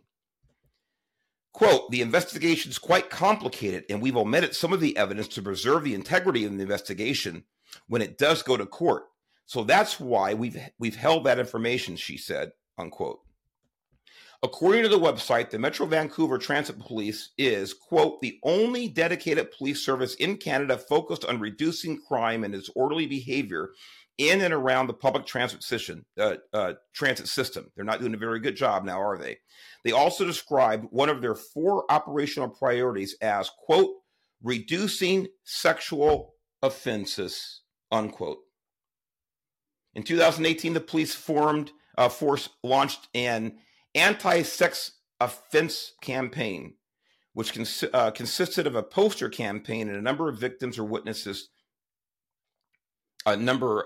Quote, 1.54 1.92
the 1.92 2.02
investigation 2.02 2.72
is 2.72 2.80
quite 2.80 3.12
complicated 3.12 3.86
and 3.90 4.02
we've 4.02 4.18
omitted 4.18 4.56
some 4.56 4.74
of 4.74 4.82
the 4.82 4.98
evidence 4.98 5.28
to 5.30 5.42
preserve 5.42 5.84
the 5.84 5.94
integrity 5.94 6.46
of 6.46 6.56
the 6.56 6.62
investigation 6.62 7.44
when 7.88 8.02
it 8.02 8.18
does 8.18 8.42
go 8.42 8.58
to 8.58 8.66
court. 8.66 9.04
So 9.46 9.64
that's 9.64 10.00
why 10.00 10.34
we've 10.34 10.58
we've 10.80 10.96
held 10.96 11.26
that 11.26 11.40
information, 11.40 11.96
she 11.96 12.18
said, 12.18 12.52
unquote. 12.78 13.20
According 14.42 14.84
to 14.84 14.90
the 14.90 15.00
website, 15.00 15.52
the 15.52 15.60
Metro 15.60 15.86
Vancouver 15.86 16.38
Transit 16.38 16.78
Police 16.78 17.30
is, 17.38 17.74
quote, 17.74 18.20
the 18.20 18.40
only 18.44 18.90
dedicated 18.90 19.52
police 19.52 19.86
service 19.86 20.16
in 20.16 20.36
Canada 20.36 20.78
focused 20.78 21.24
on 21.24 21.40
reducing 21.40 22.02
crime 22.02 22.44
and 22.44 22.54
disorderly 22.54 23.06
behavior 23.06 23.70
in 24.18 24.42
and 24.42 24.54
around 24.54 24.88
the 24.88 24.94
public 24.94 25.26
transit 25.26 25.64
system. 25.64 26.06
Uh, 26.18 26.36
uh, 26.54 26.74
transit 26.94 27.28
system. 27.28 27.72
They're 27.76 27.86
not 27.86 28.00
doing 28.00 28.14
a 28.14 28.18
very 28.18 28.40
good 28.40 28.56
job 28.56 28.84
now, 28.84 29.02
are 29.02 29.18
they? 29.18 29.38
They 29.84 29.92
also 29.92 30.26
described 30.26 30.88
one 30.92 31.10
of 31.10 31.22
their 31.22 31.36
four 31.36 31.92
operational 31.92 32.50
priorities 32.50 33.16
as, 33.22 33.50
quote, 33.66 33.92
reducing 34.42 35.28
sexual 35.44 36.36
offenses 36.62 37.62
unquote. 37.94 38.40
In 39.94 40.04
2018, 40.04 40.74
the 40.74 40.80
police 40.80 41.14
formed 41.14 41.72
uh, 41.98 42.10
force 42.10 42.50
launched 42.64 43.08
an 43.14 43.60
anti-sex 43.94 44.94
offense 45.20 45.94
campaign, 46.02 46.74
which 47.34 47.54
cons- 47.54 47.86
uh, 47.94 48.10
consisted 48.12 48.66
of 48.66 48.76
a 48.76 48.82
poster 48.82 49.30
campaign 49.30 49.88
and 49.88 49.98
a 49.98 50.02
number 50.02 50.28
of 50.28 50.40
victims 50.40 50.80
or 50.80 50.84
witnesses, 50.84 51.50
a 53.28 53.38
number 53.38 53.86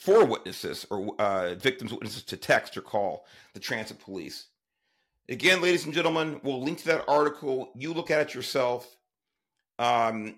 four 0.00 0.24
witnesses 0.24 0.86
or 0.90 1.14
uh, 1.18 1.54
victims 1.54 1.92
witnesses 1.92 2.22
to 2.24 2.36
text 2.36 2.76
or 2.76 2.82
call 2.82 3.26
the 3.54 3.60
transit 3.60 4.00
police. 4.00 4.46
Again, 5.28 5.60
ladies 5.60 5.84
and 5.84 5.94
gentlemen, 5.94 6.40
we'll 6.42 6.62
link 6.62 6.78
to 6.78 6.86
that 6.86 7.04
article. 7.08 7.70
You 7.74 7.92
look 7.92 8.10
at 8.10 8.20
it 8.20 8.34
yourself. 8.34 8.96
Um, 9.78 10.36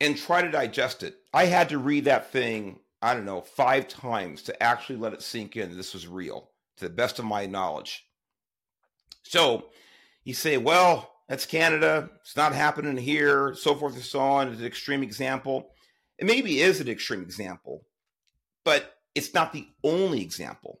and 0.00 0.16
try 0.16 0.42
to 0.42 0.50
digest 0.50 1.02
it. 1.02 1.16
I 1.34 1.46
had 1.46 1.70
to 1.70 1.78
read 1.78 2.04
that 2.04 2.30
thing, 2.30 2.80
I 3.02 3.14
don't 3.14 3.24
know, 3.24 3.40
five 3.40 3.88
times 3.88 4.42
to 4.44 4.62
actually 4.62 4.96
let 4.96 5.12
it 5.12 5.22
sink 5.22 5.56
in. 5.56 5.76
This 5.76 5.92
was 5.94 6.06
real, 6.06 6.50
to 6.76 6.84
the 6.84 6.94
best 6.94 7.18
of 7.18 7.24
my 7.24 7.46
knowledge. 7.46 8.06
So 9.24 9.66
you 10.24 10.34
say, 10.34 10.56
well, 10.56 11.12
that's 11.28 11.46
Canada. 11.46 12.10
It's 12.20 12.36
not 12.36 12.54
happening 12.54 12.96
here, 12.96 13.54
so 13.54 13.74
forth 13.74 13.94
and 13.94 14.02
so 14.02 14.20
on. 14.20 14.48
It's 14.48 14.60
an 14.60 14.66
extreme 14.66 15.02
example. 15.02 15.70
It 16.18 16.26
maybe 16.26 16.60
is 16.60 16.80
an 16.80 16.88
extreme 16.88 17.22
example, 17.22 17.86
but 18.64 18.96
it's 19.14 19.34
not 19.34 19.52
the 19.52 19.68
only 19.84 20.22
example. 20.22 20.80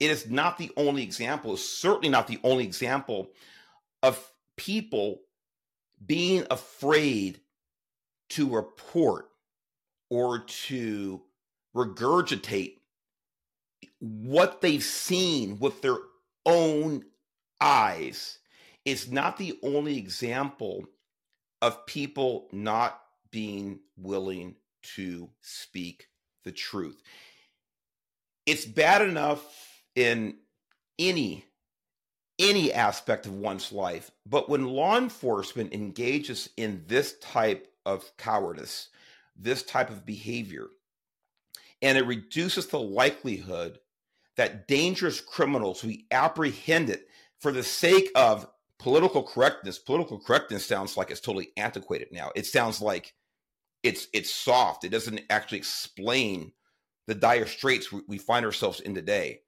It 0.00 0.10
is 0.10 0.28
not 0.30 0.58
the 0.58 0.70
only 0.76 1.02
example. 1.02 1.54
It's 1.54 1.68
certainly 1.68 2.08
not 2.08 2.26
the 2.26 2.40
only 2.44 2.64
example 2.64 3.30
of 4.02 4.32
people 4.56 5.22
being 6.04 6.46
afraid 6.50 7.40
to 8.30 8.48
report 8.48 9.26
or 10.10 10.40
to 10.40 11.22
regurgitate 11.74 12.78
what 14.00 14.60
they've 14.60 14.82
seen 14.82 15.58
with 15.58 15.82
their 15.82 15.98
own 16.46 17.04
eyes 17.60 18.38
It's 18.84 19.08
not 19.08 19.38
the 19.38 19.58
only 19.62 19.98
example 19.98 20.84
of 21.62 21.86
people 21.86 22.48
not 22.52 23.00
being 23.30 23.80
willing 23.96 24.56
to 24.94 25.30
speak 25.40 26.08
the 26.44 26.52
truth. 26.52 27.02
It's 28.46 28.64
bad 28.64 29.02
enough 29.02 29.82
in 29.94 30.36
any 30.98 31.44
any 32.36 32.72
aspect 32.72 33.26
of 33.26 33.32
one's 33.32 33.70
life, 33.70 34.10
but 34.26 34.48
when 34.48 34.66
law 34.66 34.98
enforcement 34.98 35.72
engages 35.72 36.50
in 36.56 36.82
this 36.88 37.16
type 37.20 37.68
of 37.86 38.10
cowardice, 38.16 38.88
this 39.36 39.62
type 39.62 39.88
of 39.88 40.04
behavior, 40.04 40.66
and 41.80 41.96
it 41.96 42.06
reduces 42.06 42.66
the 42.66 42.80
likelihood 42.80 43.78
that 44.36 44.66
dangerous 44.66 45.20
criminals 45.20 45.84
we 45.84 46.06
apprehended 46.10 47.00
for 47.38 47.52
the 47.52 47.62
sake 47.62 48.10
of 48.16 48.48
political 48.78 49.22
correctness. 49.22 49.78
Political 49.78 50.18
correctness 50.20 50.66
sounds 50.66 50.96
like 50.96 51.10
it's 51.10 51.20
totally 51.20 51.50
antiquated 51.56 52.08
now. 52.10 52.30
It 52.34 52.46
sounds 52.46 52.80
like 52.80 53.14
it's 53.84 54.08
it's 54.14 54.34
soft. 54.34 54.82
It 54.84 54.88
doesn't 54.88 55.20
actually 55.30 55.58
explain 55.58 56.50
the 57.06 57.14
dire 57.14 57.46
straits 57.46 57.92
we, 57.92 58.18
find 58.18 58.44
ourselves 58.44 58.80
in 58.80 58.94
today. 58.94 59.42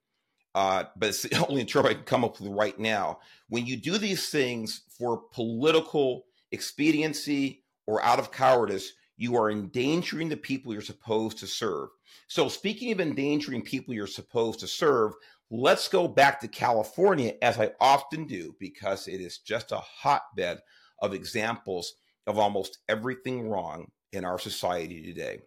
Uh, 0.55 0.85
but 0.95 1.09
it's 1.09 1.23
the 1.23 1.47
only 1.49 1.65
term 1.65 1.87
I 1.87 1.95
can 1.95 2.05
come 2.05 2.23
up 2.23 2.39
with 2.39 2.53
right 2.53 2.79
now. 2.79 3.19
When 3.49 3.67
you 3.67 3.77
do 3.77 3.99
these 3.99 4.29
things 4.29 4.83
for 4.97 5.23
political 5.33 6.27
expediency 6.53 7.65
or 7.87 8.03
out 8.05 8.19
of 8.19 8.31
cowardice, 8.31 8.93
you 9.17 9.37
are 9.37 9.51
endangering 9.51 10.29
the 10.29 10.37
people 10.37 10.73
you're 10.73 10.83
supposed 10.83 11.39
to 11.39 11.47
serve. 11.47 11.89
So, 12.29 12.49
speaking 12.51 12.93
of 12.93 13.01
endangering 13.01 13.63
people 13.63 13.95
you're 13.95 14.07
supposed 14.07 14.61
to 14.61 14.67
serve, 14.67 15.15
let's 15.51 15.89
go 15.89 16.07
back 16.07 16.41
to 16.41 16.49
California, 16.49 17.33
as 17.41 17.59
I 17.59 17.71
often 17.81 18.27
do, 18.27 18.55
because 18.61 19.09
it 19.09 19.23
is 19.23 19.39
just 19.39 19.73
a 19.73 19.79
hotbed 19.79 20.59
of 21.01 21.15
examples 21.15 21.95
of 22.27 22.39
almost 22.39 22.79
everything 22.89 23.49
wrong 23.49 23.87
in 24.17 24.25
our 24.25 24.39
society 24.39 25.03
today. 25.03 25.41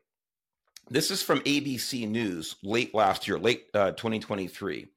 This 0.90 1.12
is 1.12 1.22
from 1.22 1.42
ABC 1.42 2.08
News 2.08 2.56
late 2.64 2.94
last 2.94 3.28
year, 3.28 3.38
late 3.38 3.66
uh, 3.74 3.92
2023. 3.92 4.88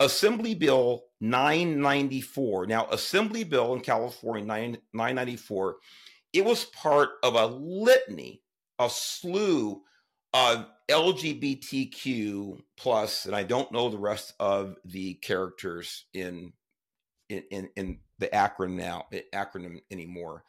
Assembly 0.00 0.54
Bill 0.54 1.04
994. 1.20 2.66
Now, 2.66 2.86
Assembly 2.90 3.44
Bill 3.44 3.74
in 3.74 3.80
California 3.80 4.44
9, 4.44 4.78
994, 4.92 5.76
it 6.32 6.44
was 6.44 6.64
part 6.66 7.10
of 7.22 7.36
a 7.36 7.46
litany, 7.46 8.42
a 8.78 8.90
slew 8.90 9.82
of 10.32 10.66
LGBTQ 10.90 12.58
plus, 12.76 13.26
and 13.26 13.36
I 13.36 13.44
don't 13.44 13.70
know 13.70 13.88
the 13.88 13.98
rest 13.98 14.34
of 14.40 14.76
the 14.84 15.14
characters 15.14 16.06
in 16.12 16.52
in 17.28 17.44
in, 17.50 17.70
in 17.76 17.98
the 18.18 18.26
acronym 18.28 18.74
now 18.74 19.06
acronym 19.32 19.80
anymore, 19.90 20.44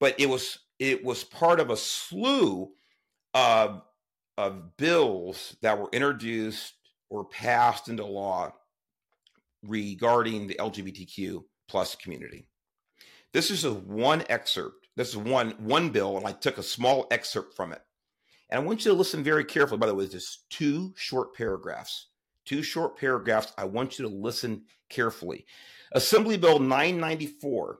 but 0.00 0.18
it 0.18 0.28
was 0.28 0.58
it 0.78 1.04
was 1.04 1.24
part 1.24 1.60
of 1.60 1.70
a 1.70 1.76
slew 1.76 2.70
of 3.34 3.82
of 4.38 4.76
bills 4.76 5.56
that 5.62 5.78
were 5.78 5.88
introduced 5.92 6.74
or 7.08 7.24
passed 7.24 7.88
into 7.88 8.04
law 8.04 8.52
regarding 9.62 10.46
the 10.46 10.56
LGBTQ 10.56 11.42
plus 11.68 11.94
community. 11.94 12.48
This 13.32 13.50
is 13.50 13.64
a 13.64 13.72
one 13.72 14.24
excerpt. 14.28 14.88
This 14.96 15.08
is 15.08 15.16
one 15.16 15.50
one 15.58 15.90
bill, 15.90 16.16
and 16.16 16.26
I 16.26 16.32
took 16.32 16.58
a 16.58 16.62
small 16.62 17.06
excerpt 17.10 17.54
from 17.54 17.72
it. 17.72 17.82
And 18.50 18.60
I 18.60 18.64
want 18.64 18.84
you 18.84 18.92
to 18.92 18.96
listen 18.96 19.24
very 19.24 19.44
carefully. 19.44 19.78
By 19.78 19.86
the 19.86 19.94
way, 19.94 20.06
just 20.06 20.48
two 20.50 20.92
short 20.96 21.34
paragraphs. 21.34 22.08
Two 22.44 22.62
short 22.62 22.96
paragraphs. 22.96 23.52
I 23.58 23.64
want 23.64 23.98
you 23.98 24.08
to 24.08 24.14
listen 24.14 24.62
carefully. 24.88 25.46
Assembly 25.92 26.36
Bill 26.36 26.58
994 26.58 27.78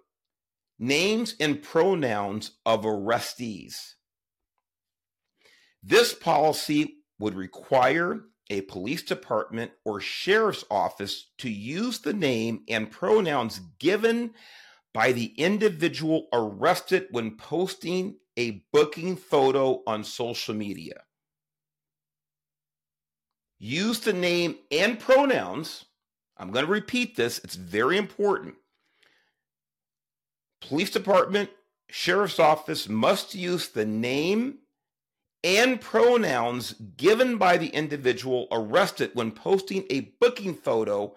names 0.78 1.34
and 1.40 1.62
pronouns 1.62 2.52
of 2.64 2.82
arrestees. 2.82 3.94
This 5.82 6.14
policy 6.14 6.96
would 7.18 7.34
require 7.34 8.22
a 8.50 8.60
police 8.62 9.02
department 9.02 9.72
or 9.84 10.00
sheriff's 10.00 10.64
office 10.70 11.30
to 11.38 11.50
use 11.50 12.00
the 12.00 12.12
name 12.12 12.62
and 12.68 12.90
pronouns 12.90 13.60
given 13.78 14.32
by 14.92 15.12
the 15.12 15.26
individual 15.36 16.26
arrested 16.32 17.06
when 17.10 17.36
posting 17.36 18.16
a 18.36 18.62
booking 18.72 19.16
photo 19.16 19.82
on 19.86 20.04
social 20.04 20.54
media. 20.54 21.02
Use 23.58 24.00
the 24.00 24.12
name 24.12 24.56
and 24.70 24.98
pronouns. 24.98 25.86
I'm 26.36 26.50
going 26.50 26.66
to 26.66 26.70
repeat 26.70 27.16
this, 27.16 27.38
it's 27.38 27.56
very 27.56 27.96
important. 27.96 28.54
Police 30.60 30.90
department, 30.90 31.50
sheriff's 31.88 32.38
office 32.38 32.88
must 32.88 33.34
use 33.34 33.68
the 33.68 33.84
name 33.84 34.58
and 35.44 35.80
pronouns 35.80 36.72
given 36.96 37.38
by 37.38 37.56
the 37.56 37.68
individual 37.68 38.48
arrested 38.50 39.10
when 39.14 39.30
posting 39.30 39.84
a 39.90 40.12
booking 40.20 40.54
photo 40.54 41.14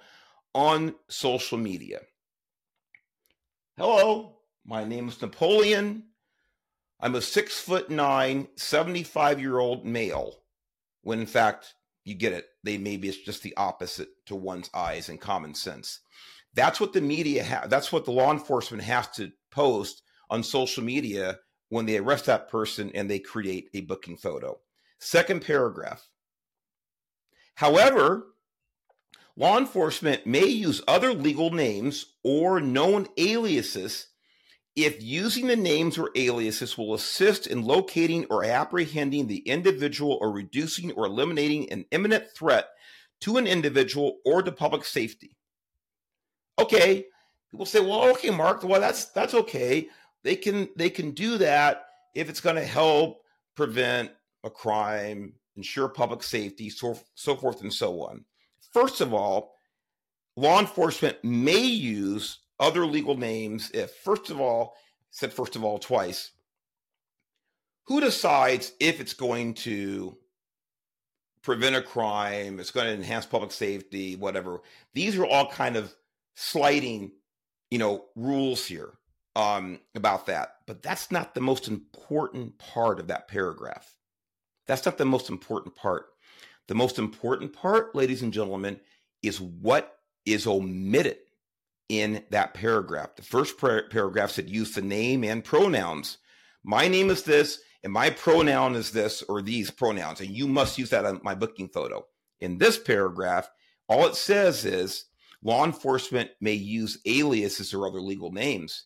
on 0.53 0.93
social 1.07 1.57
media. 1.57 2.01
Hello, 3.77 4.39
my 4.65 4.83
name 4.83 5.07
is 5.07 5.21
Napoleon. 5.21 6.03
I'm 6.99 7.15
a 7.15 7.21
six 7.21 7.59
foot 7.59 7.89
nine, 7.89 8.49
75 8.55 9.39
year 9.39 9.57
old 9.57 9.85
male. 9.85 10.35
When 11.01 11.19
in 11.19 11.25
fact, 11.25 11.73
you 12.03 12.13
get 12.13 12.33
it. 12.33 12.45
They 12.63 12.77
maybe 12.77 13.07
it's 13.07 13.17
just 13.17 13.41
the 13.41 13.55
opposite 13.55 14.09
to 14.25 14.35
one's 14.35 14.69
eyes 14.73 15.09
and 15.09 15.19
common 15.19 15.53
sense. 15.53 16.01
That's 16.53 16.79
what 16.79 16.93
the 16.93 17.01
media 17.01 17.43
has. 17.43 17.69
That's 17.69 17.91
what 17.91 18.05
the 18.05 18.11
law 18.11 18.31
enforcement 18.31 18.83
has 18.83 19.07
to 19.11 19.31
post 19.51 20.01
on 20.29 20.43
social 20.43 20.83
media 20.83 21.39
when 21.69 21.85
they 21.85 21.97
arrest 21.97 22.25
that 22.25 22.49
person 22.49 22.91
and 22.93 23.09
they 23.09 23.19
create 23.19 23.69
a 23.73 23.81
booking 23.81 24.17
photo. 24.17 24.59
Second 24.99 25.45
paragraph. 25.45 26.09
However, 27.55 28.27
law 29.35 29.57
enforcement 29.57 30.25
may 30.25 30.45
use 30.45 30.81
other 30.87 31.13
legal 31.13 31.51
names 31.51 32.13
or 32.23 32.59
known 32.59 33.07
aliases 33.17 34.07
if 34.75 35.01
using 35.03 35.47
the 35.47 35.55
names 35.55 35.97
or 35.97 36.09
aliases 36.15 36.77
will 36.77 36.93
assist 36.93 37.47
in 37.47 37.63
locating 37.63 38.25
or 38.29 38.45
apprehending 38.45 39.27
the 39.27 39.39
individual 39.39 40.17
or 40.21 40.31
reducing 40.31 40.91
or 40.93 41.05
eliminating 41.05 41.69
an 41.71 41.85
imminent 41.91 42.25
threat 42.35 42.69
to 43.19 43.37
an 43.37 43.45
individual 43.45 44.19
or 44.25 44.41
to 44.41 44.51
public 44.51 44.85
safety. 44.85 45.35
Okay, 46.59 47.05
people 47.51 47.65
say, 47.65 47.79
"Well, 47.79 48.09
okay, 48.11 48.29
Mark, 48.29 48.63
well 48.63 48.81
that's 48.81 49.05
that's 49.05 49.33
okay. 49.33 49.87
They 50.23 50.35
can 50.35 50.69
they 50.75 50.89
can 50.89 51.11
do 51.11 51.37
that 51.37 51.85
if 52.15 52.29
it's 52.29 52.41
going 52.41 52.57
to 52.57 52.65
help 52.65 53.21
prevent 53.55 54.11
a 54.43 54.49
crime, 54.49 55.33
ensure 55.55 55.89
public 55.89 56.23
safety, 56.23 56.69
so 56.69 56.99
so 57.15 57.35
forth 57.35 57.61
and 57.61 57.73
so 57.73 58.01
on." 58.01 58.25
First 58.73 59.01
of 59.01 59.13
all, 59.13 59.53
law 60.35 60.59
enforcement 60.59 61.17
may 61.23 61.61
use 61.63 62.39
other 62.59 62.85
legal 62.85 63.17
names 63.17 63.71
if, 63.73 63.91
first 63.91 64.29
of 64.29 64.39
all, 64.39 64.75
said 65.11 65.33
first 65.33 65.55
of 65.55 65.63
all 65.63 65.79
twice, 65.79 66.31
who 67.85 67.99
decides 67.99 68.73
if 68.79 68.99
it's 68.99 69.13
going 69.13 69.53
to 69.55 70.17
prevent 71.41 71.75
a 71.75 71.81
crime, 71.81 72.59
it's 72.59 72.71
going 72.71 72.85
to 72.85 72.93
enhance 72.93 73.25
public 73.25 73.51
safety, 73.51 74.15
whatever. 74.15 74.61
These 74.93 75.17
are 75.17 75.25
all 75.25 75.49
kind 75.49 75.75
of 75.75 75.95
sliding, 76.35 77.11
you 77.71 77.79
know, 77.79 78.05
rules 78.15 78.65
here 78.65 78.93
um, 79.35 79.79
about 79.95 80.25
that. 80.27 80.55
But 80.67 80.81
that's 80.81 81.11
not 81.11 81.33
the 81.33 81.41
most 81.41 81.67
important 81.67 82.57
part 82.57 82.99
of 82.99 83.07
that 83.07 83.27
paragraph. 83.27 83.95
That's 84.67 84.85
not 84.85 84.97
the 84.97 85.05
most 85.05 85.29
important 85.29 85.75
part. 85.75 86.07
The 86.67 86.75
most 86.75 86.99
important 86.99 87.53
part, 87.53 87.95
ladies 87.95 88.21
and 88.21 88.31
gentlemen, 88.31 88.79
is 89.23 89.41
what 89.41 89.97
is 90.25 90.45
omitted 90.45 91.17
in 91.89 92.23
that 92.29 92.53
paragraph. 92.53 93.15
The 93.15 93.23
first 93.23 93.57
par- 93.57 93.85
paragraph 93.89 94.31
said 94.31 94.49
use 94.49 94.73
the 94.73 94.81
name 94.81 95.23
and 95.23 95.43
pronouns. 95.43 96.19
My 96.63 96.87
name 96.87 97.09
is 97.09 97.23
this, 97.23 97.59
and 97.83 97.91
my 97.91 98.11
pronoun 98.11 98.75
is 98.75 98.91
this 98.91 99.23
or 99.23 99.41
these 99.41 99.71
pronouns, 99.71 100.21
and 100.21 100.29
you 100.29 100.47
must 100.47 100.77
use 100.77 100.91
that 100.91 101.05
on 101.05 101.19
my 101.23 101.33
booking 101.33 101.69
photo. 101.69 102.05
In 102.39 102.57
this 102.57 102.77
paragraph, 102.77 103.49
all 103.87 104.05
it 104.05 104.15
says 104.15 104.65
is 104.65 105.05
law 105.43 105.65
enforcement 105.65 106.29
may 106.41 106.53
use 106.53 106.99
aliases 107.05 107.73
or 107.73 107.87
other 107.87 108.01
legal 108.01 108.31
names. 108.31 108.85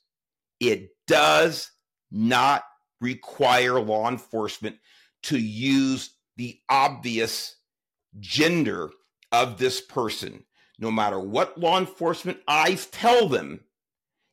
It 0.59 0.89
does 1.07 1.71
not 2.11 2.63
require 3.01 3.79
law 3.79 4.09
enforcement 4.09 4.77
to 5.23 5.37
use 5.37 6.11
the 6.37 6.59
obvious 6.69 7.55
gender 8.19 8.91
of 9.31 9.57
this 9.57 9.81
person 9.81 10.43
no 10.79 10.91
matter 10.91 11.19
what 11.19 11.57
law 11.57 11.79
enforcement 11.79 12.39
eyes 12.47 12.85
tell 12.87 13.27
them, 13.27 13.61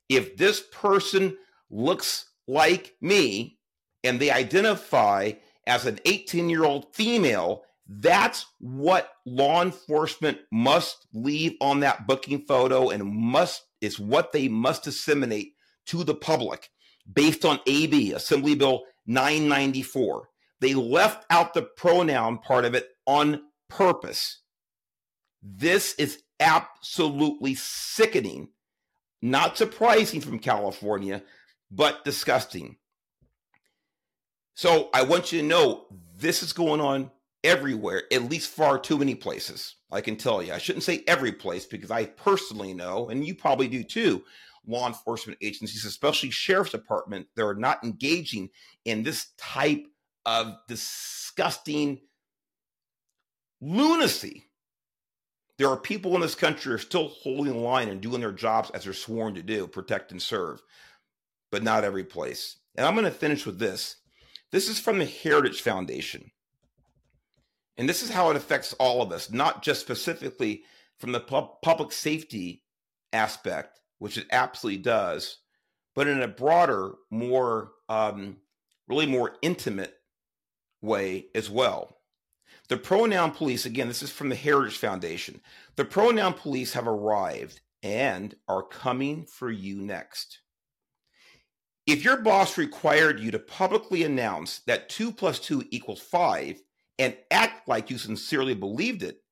if 0.08 0.36
this 0.36 0.62
person 0.72 1.36
looks 1.70 2.26
like 2.48 2.94
me 3.00 3.58
and 4.02 4.18
they 4.18 4.30
identify 4.30 5.32
as 5.66 5.86
an 5.86 6.00
18 6.04 6.50
year 6.50 6.64
old 6.64 6.94
female, 6.94 7.62
that's 7.92 8.46
what 8.60 9.10
law 9.26 9.62
enforcement 9.62 10.38
must 10.52 11.08
leave 11.12 11.54
on 11.60 11.80
that 11.80 12.06
booking 12.06 12.44
photo 12.46 12.90
and 12.90 13.04
must 13.04 13.64
is 13.80 13.98
what 13.98 14.30
they 14.30 14.46
must 14.46 14.84
disseminate 14.84 15.54
to 15.86 16.04
the 16.04 16.14
public 16.14 16.68
based 17.12 17.44
on 17.44 17.58
AB 17.66 18.12
Assembly 18.12 18.54
Bill 18.54 18.84
994. 19.06 20.28
They 20.60 20.74
left 20.74 21.26
out 21.30 21.52
the 21.52 21.62
pronoun 21.62 22.38
part 22.38 22.64
of 22.64 22.74
it 22.74 22.86
on 23.06 23.42
purpose. 23.68 24.40
This 25.42 25.94
is 25.94 26.22
absolutely 26.38 27.56
sickening. 27.56 28.50
Not 29.20 29.58
surprising 29.58 30.20
from 30.20 30.38
California, 30.38 31.24
but 31.72 32.04
disgusting. 32.04 32.76
So 34.54 34.90
I 34.94 35.02
want 35.02 35.32
you 35.32 35.40
to 35.40 35.46
know 35.46 35.86
this 36.16 36.44
is 36.44 36.52
going 36.52 36.80
on 36.80 37.10
everywhere, 37.44 38.04
at 38.12 38.30
least 38.30 38.50
far 38.50 38.78
too 38.78 38.98
many 38.98 39.14
places. 39.14 39.76
I 39.90 40.00
can 40.00 40.16
tell 40.16 40.42
you. 40.42 40.52
I 40.52 40.58
shouldn't 40.58 40.84
say 40.84 41.02
every 41.06 41.32
place 41.32 41.66
because 41.66 41.90
I 41.90 42.06
personally 42.06 42.74
know, 42.74 43.08
and 43.08 43.26
you 43.26 43.34
probably 43.34 43.68
do 43.68 43.82
too, 43.82 44.22
law 44.66 44.86
enforcement 44.86 45.38
agencies, 45.42 45.84
especially 45.84 46.30
sheriff's 46.30 46.72
department, 46.72 47.26
they're 47.34 47.54
not 47.54 47.82
engaging 47.82 48.50
in 48.84 49.02
this 49.02 49.28
type 49.38 49.86
of 50.26 50.54
disgusting 50.68 52.00
lunacy. 53.60 54.44
There 55.58 55.68
are 55.68 55.76
people 55.76 56.14
in 56.14 56.20
this 56.20 56.34
country 56.34 56.70
who 56.70 56.76
are 56.76 56.78
still 56.78 57.08
holding 57.08 57.52
the 57.52 57.58
line 57.58 57.88
and 57.88 58.00
doing 58.00 58.20
their 58.20 58.32
jobs 58.32 58.70
as 58.70 58.84
they're 58.84 58.92
sworn 58.92 59.34
to 59.34 59.42
do, 59.42 59.66
protect 59.66 60.10
and 60.12 60.20
serve, 60.20 60.62
but 61.50 61.62
not 61.62 61.84
every 61.84 62.04
place. 62.04 62.58
And 62.76 62.86
I'm 62.86 62.94
going 62.94 63.04
to 63.04 63.10
finish 63.10 63.44
with 63.44 63.58
this. 63.58 63.96
This 64.52 64.68
is 64.68 64.80
from 64.80 64.98
the 64.98 65.04
Heritage 65.04 65.62
Foundation. 65.62 66.30
And 67.80 67.88
this 67.88 68.02
is 68.02 68.10
how 68.10 68.28
it 68.28 68.36
affects 68.36 68.74
all 68.74 69.00
of 69.00 69.10
us, 69.10 69.30
not 69.30 69.62
just 69.62 69.80
specifically 69.80 70.64
from 70.98 71.12
the 71.12 71.20
public 71.20 71.92
safety 71.92 72.62
aspect, 73.10 73.80
which 73.98 74.18
it 74.18 74.26
absolutely 74.30 74.82
does, 74.82 75.38
but 75.94 76.06
in 76.06 76.20
a 76.20 76.28
broader, 76.28 76.92
more, 77.10 77.70
um, 77.88 78.36
really 78.86 79.06
more 79.06 79.36
intimate 79.40 79.94
way 80.82 81.28
as 81.34 81.48
well. 81.48 81.96
The 82.68 82.76
pronoun 82.76 83.30
police, 83.30 83.64
again, 83.64 83.88
this 83.88 84.02
is 84.02 84.10
from 84.10 84.28
the 84.28 84.36
Heritage 84.36 84.76
Foundation. 84.76 85.40
The 85.76 85.86
pronoun 85.86 86.34
police 86.34 86.74
have 86.74 86.86
arrived 86.86 87.62
and 87.82 88.34
are 88.46 88.62
coming 88.62 89.24
for 89.24 89.50
you 89.50 89.80
next. 89.80 90.40
If 91.86 92.04
your 92.04 92.18
boss 92.18 92.58
required 92.58 93.20
you 93.20 93.30
to 93.30 93.38
publicly 93.38 94.02
announce 94.02 94.58
that 94.66 94.90
2 94.90 95.12
plus 95.12 95.40
2 95.40 95.64
equals 95.70 96.02
5 96.02 96.60
and 97.00 97.16
act 97.30 97.66
like 97.66 97.88
you 97.88 97.96
sincerely 97.96 98.54
believed 98.54 99.02
it, 99.02 99.22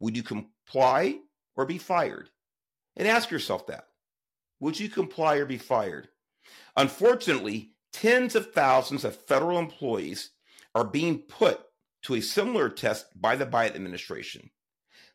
would 0.00 0.14
you 0.14 0.22
comply 0.22 1.18
or 1.56 1.64
be 1.64 1.78
fired? 1.78 2.28
And 2.94 3.08
ask 3.08 3.30
yourself 3.30 3.66
that. 3.68 3.86
Would 4.60 4.78
you 4.78 4.90
comply 4.90 5.36
or 5.36 5.46
be 5.46 5.56
fired? 5.56 6.08
Unfortunately, 6.76 7.72
tens 7.90 8.36
of 8.36 8.52
thousands 8.52 9.02
of 9.02 9.16
federal 9.16 9.58
employees 9.58 10.32
are 10.74 10.84
being 10.84 11.20
put 11.20 11.62
to 12.02 12.16
a 12.16 12.20
similar 12.20 12.68
test 12.68 13.06
by 13.18 13.34
the 13.34 13.46
Biden 13.46 13.76
administration. 13.76 14.50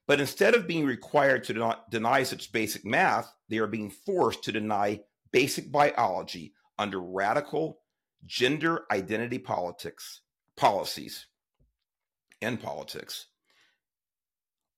But 0.07 0.19
instead 0.19 0.55
of 0.55 0.67
being 0.67 0.87
required 0.87 1.43
to 1.45 1.75
deny 1.91 2.23
such 2.23 2.51
basic 2.51 2.83
math, 2.83 3.31
they 3.47 3.59
are 3.59 3.67
being 3.67 3.91
forced 3.91 4.43
to 4.45 4.51
deny 4.51 5.01
basic 5.31 5.71
biology 5.71 6.55
under 6.79 6.99
radical 6.99 7.81
gender 8.25 8.85
identity 8.91 9.37
politics 9.37 10.21
policies 10.57 11.27
and 12.41 12.61
politics. 12.61 13.27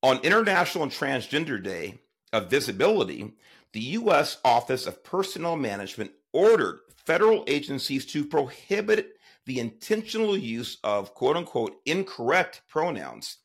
On 0.01 0.19
International 0.23 0.87
Transgender 0.87 1.61
Day 1.61 1.99
of 2.33 2.49
Visibility, 2.49 3.33
the 3.71 3.79
U.S. 3.79 4.37
Office 4.43 4.85
of 4.85 5.03
Personnel 5.03 5.55
Management 5.55 6.11
ordered 6.33 6.79
federal 7.05 7.43
agencies 7.47 8.05
to 8.07 8.25
prohibit 8.25 9.13
the 9.45 9.59
intentional 9.59 10.37
use 10.37 10.77
of 10.83 11.13
quote 11.13 11.37
unquote 11.37 11.75
incorrect 11.85 12.61
pronouns 12.67 13.37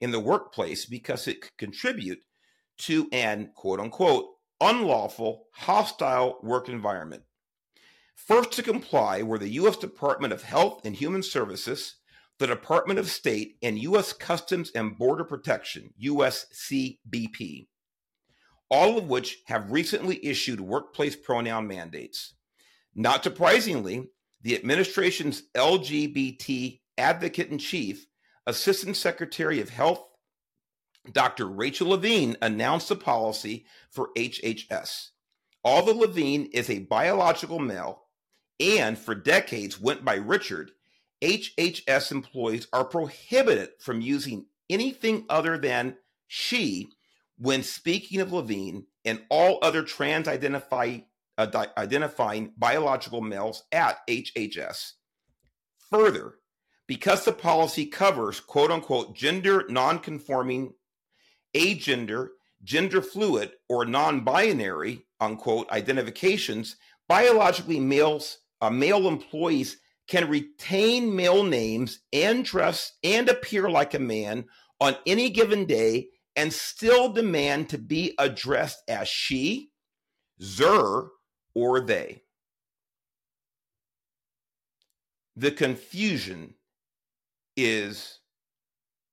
in 0.00 0.10
the 0.10 0.20
workplace 0.20 0.86
because 0.86 1.28
it 1.28 1.40
could 1.40 1.56
contribute 1.58 2.20
to 2.78 3.08
an 3.12 3.50
quote 3.54 3.80
unquote 3.80 4.26
unlawful, 4.60 5.46
hostile 5.52 6.38
work 6.42 6.68
environment. 6.68 7.22
First 8.14 8.52
to 8.52 8.62
comply 8.62 9.22
were 9.22 9.38
the 9.38 9.48
U.S. 9.50 9.76
Department 9.76 10.32
of 10.32 10.42
Health 10.42 10.84
and 10.84 10.94
Human 10.94 11.22
Services, 11.22 11.96
the 12.40 12.46
Department 12.46 12.98
of 12.98 13.10
State, 13.10 13.58
and 13.62 13.78
U.S. 13.78 14.14
Customs 14.14 14.72
and 14.74 14.96
Border 14.96 15.24
Protection, 15.24 15.92
USCBP, 16.02 17.68
all 18.70 18.96
of 18.96 19.08
which 19.08 19.42
have 19.46 19.70
recently 19.70 20.24
issued 20.24 20.58
workplace 20.58 21.14
pronoun 21.14 21.68
mandates. 21.68 22.34
Not 22.94 23.22
surprisingly, 23.22 24.08
the 24.40 24.56
administration's 24.56 25.42
LGBT 25.54 26.80
advocate 26.96 27.50
in 27.50 27.58
chief, 27.58 28.06
Assistant 28.46 28.96
Secretary 28.96 29.60
of 29.60 29.68
Health, 29.68 30.02
Dr. 31.12 31.46
Rachel 31.46 31.90
Levine, 31.90 32.36
announced 32.40 32.88
the 32.88 32.96
policy 32.96 33.66
for 33.90 34.08
HHS. 34.16 35.08
Although 35.62 35.92
Levine 35.92 36.46
is 36.54 36.70
a 36.70 36.78
biological 36.78 37.58
male 37.58 38.04
and 38.58 38.96
for 38.98 39.14
decades 39.14 39.78
went 39.78 40.06
by 40.06 40.14
Richard, 40.14 40.70
HHS 41.22 42.12
employees 42.12 42.66
are 42.72 42.84
prohibited 42.84 43.70
from 43.78 44.00
using 44.00 44.46
anything 44.68 45.26
other 45.28 45.58
than 45.58 45.96
she 46.26 46.88
when 47.38 47.62
speaking 47.62 48.20
of 48.20 48.32
Levine 48.32 48.86
and 49.04 49.22
all 49.30 49.58
other 49.62 49.82
trans 49.82 50.28
uh, 50.28 51.66
identifying 51.76 52.52
biological 52.56 53.20
males 53.20 53.64
at 53.72 54.06
HHS. 54.06 54.92
Further, 55.90 56.34
because 56.86 57.24
the 57.24 57.32
policy 57.32 57.86
covers 57.86 58.40
quote 58.40 58.70
unquote 58.70 59.14
gender 59.14 59.64
nonconforming, 59.68 60.72
agender, 61.54 62.28
gender 62.62 63.02
fluid, 63.02 63.52
or 63.68 63.84
non 63.84 64.20
binary 64.20 65.06
unquote 65.20 65.70
identifications, 65.70 66.76
biologically 67.08 67.80
males, 67.80 68.38
uh, 68.60 68.70
male 68.70 69.08
employees 69.08 69.78
can 70.08 70.28
retain 70.28 71.14
male 71.14 71.44
names 71.44 72.00
and 72.12 72.44
dress 72.44 72.92
and 73.04 73.28
appear 73.28 73.70
like 73.70 73.94
a 73.94 73.98
man 73.98 74.46
on 74.80 74.96
any 75.06 75.30
given 75.30 75.66
day 75.66 76.08
and 76.36 76.52
still 76.52 77.12
demand 77.12 77.68
to 77.68 77.78
be 77.78 78.14
addressed 78.18 78.82
as 78.88 79.08
she, 79.08 79.70
zer, 80.42 81.08
or 81.54 81.80
they. 81.80 82.22
The 85.36 85.50
confusion 85.50 86.54
is 87.56 88.18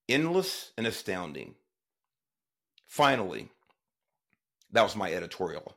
endless 0.10 0.72
and 0.78 0.88
astounding. 0.88 1.56
Finally, 2.88 3.50
that 4.72 4.84
was 4.84 4.96
my 4.96 5.12
editorial. 5.12 5.76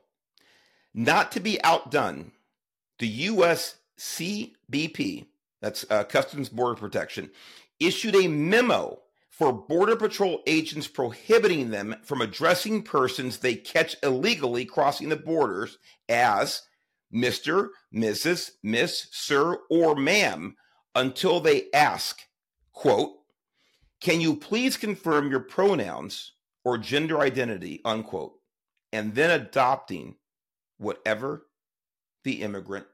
Not 0.93 1.31
to 1.33 1.39
be 1.39 1.63
outdone, 1.63 2.31
the 2.99 3.07
U.S. 3.07 3.75
CBP, 3.99 5.27
that's 5.61 5.85
uh, 5.89 6.03
Customs 6.03 6.49
Border 6.49 6.79
Protection, 6.79 7.29
issued 7.79 8.15
a 8.15 8.27
memo 8.27 8.99
for 9.29 9.53
Border 9.53 9.95
Patrol 9.95 10.41
agents 10.45 10.87
prohibiting 10.87 11.69
them 11.69 11.95
from 12.03 12.21
addressing 12.21 12.83
persons 12.83 13.37
they 13.37 13.55
catch 13.55 13.95
illegally 14.03 14.65
crossing 14.65 15.09
the 15.09 15.15
borders 15.15 15.77
as 16.09 16.63
Mr., 17.13 17.69
Mrs., 17.93 18.51
Miss, 18.63 19.07
Sir, 19.11 19.57
or 19.69 19.95
Ma'am 19.95 20.55
until 20.95 21.39
they 21.39 21.65
ask, 21.73 22.21
quote, 22.71 23.11
can 24.01 24.19
you 24.19 24.35
please 24.35 24.77
confirm 24.77 25.29
your 25.29 25.41
pronouns 25.41 26.33
or 26.63 26.77
gender 26.77 27.19
identity, 27.19 27.81
unquote, 27.85 28.33
and 28.91 29.15
then 29.15 29.29
adopting 29.29 30.15
whatever 30.77 31.47
the 32.23 32.41
immigrant 32.41 32.85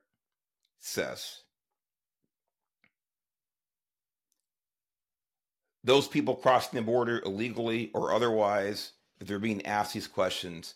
says. 0.80 1.42
those 5.88 6.08
people 6.08 6.36
crossing 6.36 6.78
the 6.78 6.86
border 6.86 7.22
illegally 7.26 7.92
or 7.94 8.12
otherwise, 8.12 8.92
if 9.22 9.28
they're 9.28 9.40
being 9.40 9.66
asked 9.66 9.94
these 9.94 10.06
questions, 10.06 10.76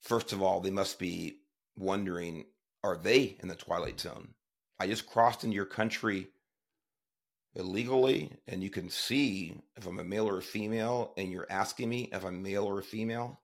first 0.00 0.32
of 0.32 0.40
all, 0.40 0.60
they 0.60 0.70
must 0.70 1.00
be 1.00 1.40
wondering, 1.76 2.44
are 2.84 2.96
they 2.96 3.36
in 3.40 3.48
the 3.48 3.56
twilight 3.56 3.98
zone? 3.98 4.28
I 4.78 4.86
just 4.86 5.08
crossed 5.08 5.42
into 5.42 5.56
your 5.56 5.66
country 5.66 6.28
illegally, 7.56 8.30
and 8.46 8.62
you 8.62 8.70
can 8.70 8.88
see 8.88 9.60
if 9.76 9.84
I'm 9.84 9.98
a 9.98 10.04
male 10.04 10.28
or 10.28 10.38
a 10.38 10.42
female, 10.42 11.12
and 11.16 11.32
you're 11.32 11.50
asking 11.50 11.88
me 11.88 12.08
if 12.12 12.24
I'm 12.24 12.40
male 12.40 12.64
or 12.64 12.78
a 12.78 12.84
female. 12.84 13.40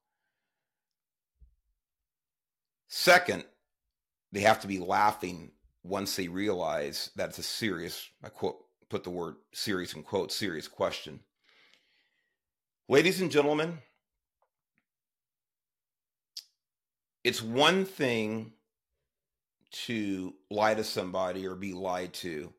Second, 2.87 3.45
they 4.31 4.41
have 4.41 4.61
to 4.61 4.69
be 4.69 4.79
laughing 4.79 5.51
once 5.87 6.17
they 6.17 6.29
realize 6.29 7.11
that 7.17 7.31
it's 7.31 7.39
a 7.39 7.43
serious, 7.43 8.09
I 8.23 8.29
quote, 8.29 8.59
put 8.89 9.05
the 9.05 9.11
word 9.11 9.37
serious 9.53 9.95
in 9.95 10.03
quotes, 10.03 10.35
serious 10.35 10.69
question. 10.69 11.21
Ladies 12.89 13.21
and 13.21 13.31
gentlemen, 13.31 13.79
it's 17.25 17.43
one 17.43 17.85
thing 17.85 18.53
to 19.73 20.35
lie 20.51 20.75
to 20.75 20.85
somebody 20.85 21.47
or 21.47 21.55
be 21.55 21.73
lied 21.73 22.13
to. 22.15 22.53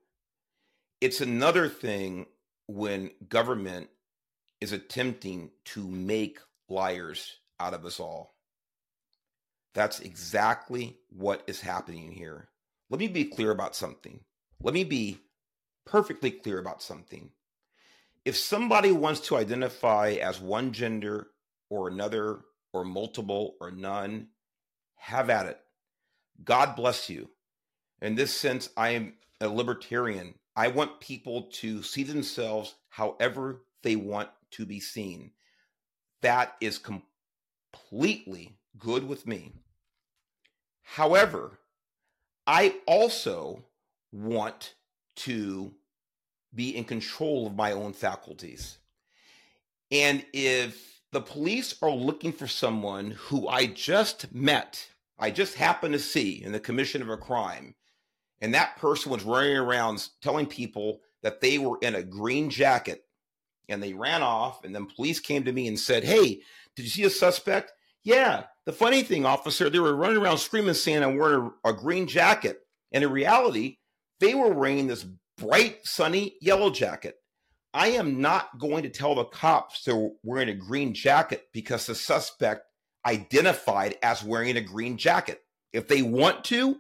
It's 1.00 1.22
another 1.22 1.70
thing 1.70 2.26
when 2.68 3.12
government 3.30 3.90
is 4.60 4.74
attempting 4.74 5.52
to 5.66 5.88
make 5.88 6.40
liars 6.68 7.38
out 7.60 7.74
of 7.74 7.86
us 7.86 8.00
all. 8.00 8.36
That's 9.74 10.00
exactly 10.00 10.98
what 11.10 11.44
is 11.48 11.62
happening 11.62 12.12
here. 12.12 12.50
Let 12.90 13.00
me 13.00 13.08
be 13.08 13.26
clear 13.26 13.52
about 13.52 13.76
something. 13.76 14.22
Let 14.62 14.74
me 14.74 14.84
be 14.84 15.20
perfectly 15.86 16.32
clear 16.32 16.60
about 16.60 16.82
something. 16.82 17.32
If 18.26 18.36
somebody 18.38 18.92
wants 18.92 19.22
to 19.28 19.38
identify 19.38 20.12
as 20.22 20.42
one 20.42 20.72
gender 20.72 21.28
or 21.70 21.88
another, 21.88 22.42
or 22.74 22.86
multiple 22.86 23.56
or 23.60 23.72
none, 23.72 24.28
have 24.96 25.30
at 25.30 25.48
it. 25.48 25.60
God 26.44 26.76
bless 26.76 27.10
you. 27.10 27.30
In 28.02 28.16
this 28.16 28.34
sense, 28.34 28.70
I 28.78 28.90
am 28.90 29.14
a 29.42 29.48
libertarian. 29.48 30.36
I 30.56 30.68
want 30.68 31.00
people 31.00 31.44
to 31.54 31.82
see 31.84 32.04
themselves 32.04 32.76
however 32.90 33.64
they 33.84 33.96
want 33.96 34.30
to 34.52 34.66
be 34.66 34.80
seen. 34.80 35.32
That 36.22 36.56
is 36.62 36.80
completely 36.80 38.58
good 38.78 39.08
with 39.08 39.26
me. 39.26 39.54
However, 40.84 41.60
I 42.48 42.76
also 42.86 43.66
want 44.14 44.74
to 45.18 45.74
be 46.56 46.76
in 46.76 46.86
control 46.86 47.46
of 47.46 47.56
my 47.56 47.74
own 47.74 47.92
faculties. 47.92 48.80
And 49.92 50.26
if 50.34 51.02
the 51.12 51.22
police 51.22 51.76
are 51.82 51.92
looking 51.92 52.32
for 52.32 52.48
someone 52.48 53.12
who 53.12 53.48
I 53.50 53.66
just 53.66 54.34
met, 54.34 54.88
I 55.20 55.30
just 55.30 55.56
happened 55.56 55.94
to 55.94 56.00
see 56.00 56.42
in 56.42 56.54
the 56.54 56.60
commission 56.60 57.02
of 57.02 57.10
a 57.10 57.18
crime, 57.18 57.76
and 58.40 58.54
that 58.54 58.78
person 58.78 59.12
was 59.12 59.24
running 59.24 59.58
around 59.58 60.08
telling 60.22 60.46
people 60.46 61.02
that 61.24 61.42
they 61.42 61.58
were 61.58 61.78
in 61.82 61.96
a 61.96 62.04
green 62.04 62.50
jacket 62.50 63.04
and 63.68 63.84
they 63.84 63.94
ran 63.94 64.24
off, 64.24 64.64
and 64.64 64.74
then 64.74 64.86
police 64.86 65.20
came 65.20 65.44
to 65.44 65.52
me 65.52 65.68
and 65.68 65.78
said, 65.78 66.04
Hey, 66.04 66.42
did 66.76 66.84
you 66.84 66.90
see 66.90 67.04
a 67.04 67.10
suspect? 67.10 67.74
Yeah. 68.08 68.44
The 68.66 68.72
funny 68.72 69.04
thing, 69.04 69.26
officer, 69.26 69.70
they 69.70 69.80
were 69.80 69.94
running 69.94 70.16
around 70.16 70.38
screaming, 70.38 70.76
saying 70.76 71.04
I'm 71.04 71.18
wearing 71.18 71.52
a, 71.66 71.72
a 71.72 71.74
green 71.74 72.08
jacket. 72.08 72.62
And 72.94 73.04
in 73.04 73.12
reality, 73.12 73.80
they 74.22 74.34
were 74.34 74.54
wearing 74.54 74.88
this 74.88 75.06
bright, 75.38 75.80
sunny 75.86 76.38
yellow 76.40 76.70
jacket. 76.70 77.16
I 77.74 77.90
am 77.90 78.22
not 78.22 78.60
going 78.60 78.84
to 78.84 78.90
tell 78.90 79.16
the 79.16 79.26
cops 79.26 79.84
they're 79.84 80.10
wearing 80.24 80.48
a 80.48 80.54
green 80.54 80.94
jacket 80.94 81.50
because 81.52 81.86
the 81.86 81.96
suspect 81.96 82.62
identified 83.06 83.98
as 84.02 84.24
wearing 84.24 84.56
a 84.56 84.62
green 84.62 84.96
jacket. 84.96 85.42
If 85.74 85.90
they 85.90 86.02
want 86.02 86.46
to, 86.46 86.78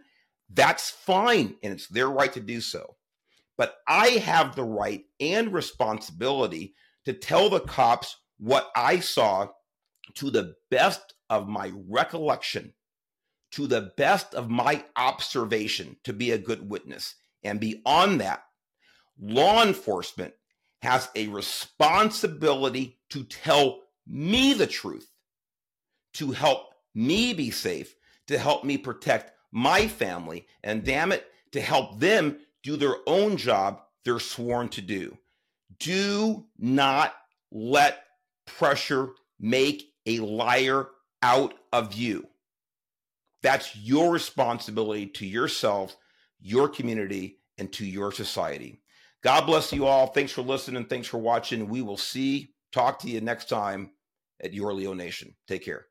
that's 0.50 0.92
fine, 0.92 1.56
and 1.62 1.74
it's 1.74 1.88
their 1.88 2.10
right 2.10 2.32
to 2.32 2.40
do 2.40 2.62
so. 2.62 2.96
But 3.58 3.76
I 3.86 4.12
have 4.12 4.56
the 4.56 4.64
right 4.64 5.04
and 5.20 5.52
responsibility 5.52 6.74
to 7.04 7.12
tell 7.12 7.50
the 7.50 7.60
cops 7.60 8.16
what 8.38 8.70
I 8.78 9.02
saw 9.02 9.50
to 10.16 10.32
the 10.32 10.56
best 10.72 11.16
of 11.30 11.48
my 11.48 11.72
recollection, 11.88 12.74
to 13.52 13.68
the 13.68 13.94
best 13.98 14.34
of 14.34 14.50
my 14.50 14.84
observation 14.96 15.98
to 16.04 16.14
be 16.14 16.32
a 16.32 16.38
good 16.38 16.70
witness. 16.70 17.16
And 17.44 17.60
beyond 17.60 18.22
that, 18.22 18.44
law 19.20 19.64
enforcement 19.64 20.34
has 20.82 21.10
a 21.16 21.28
responsibility 21.28 23.00
to 23.10 23.24
tell 23.24 23.82
me 24.06 24.54
the 24.54 24.68
truth, 24.68 25.10
to 26.14 26.32
help 26.32 26.74
me 26.94 27.34
be 27.34 27.52
safe, 27.52 27.96
to 28.28 28.38
help 28.38 28.64
me 28.64 28.78
protect 28.78 29.32
my 29.52 29.88
family, 29.88 30.46
and 30.64 30.84
damn 30.84 31.12
it, 31.12 31.26
to 31.52 31.62
help 31.62 32.00
them 32.00 32.38
do 32.64 32.76
their 32.76 32.96
own 33.08 33.38
job 33.38 33.82
they're 34.04 34.20
sworn 34.20 34.70
to 34.70 34.82
do. 34.82 35.18
Do 35.80 36.46
not 36.58 37.14
let 37.52 38.04
pressure 38.46 39.10
make 39.40 39.94
a 40.06 40.20
liar 40.20 40.88
out 41.22 41.54
of 41.74 41.94
you. 41.94 42.28
That's 43.44 43.76
your 43.76 44.12
responsibility 44.12 45.08
to 45.08 45.26
yourself, 45.26 45.96
your 46.40 46.70
community, 46.70 47.40
and 47.58 47.72
to 47.74 47.86
your 47.86 48.12
society. 48.12 48.82
God 49.24 49.46
bless 49.46 49.74
you 49.74 49.86
all. 49.86 50.08
Thanks 50.08 50.32
for 50.32 50.42
listening. 50.42 50.86
Thanks 50.86 51.08
for 51.08 51.18
watching. 51.18 51.68
We 51.68 51.82
will 51.82 51.98
see, 51.98 52.54
talk 52.72 53.00
to 53.00 53.10
you 53.10 53.22
next 53.22 53.50
time 53.50 53.92
at 54.44 54.54
Your 54.54 54.74
Leo 54.74 54.94
Nation. 54.94 55.36
Take 55.48 55.66
care. 55.66 55.87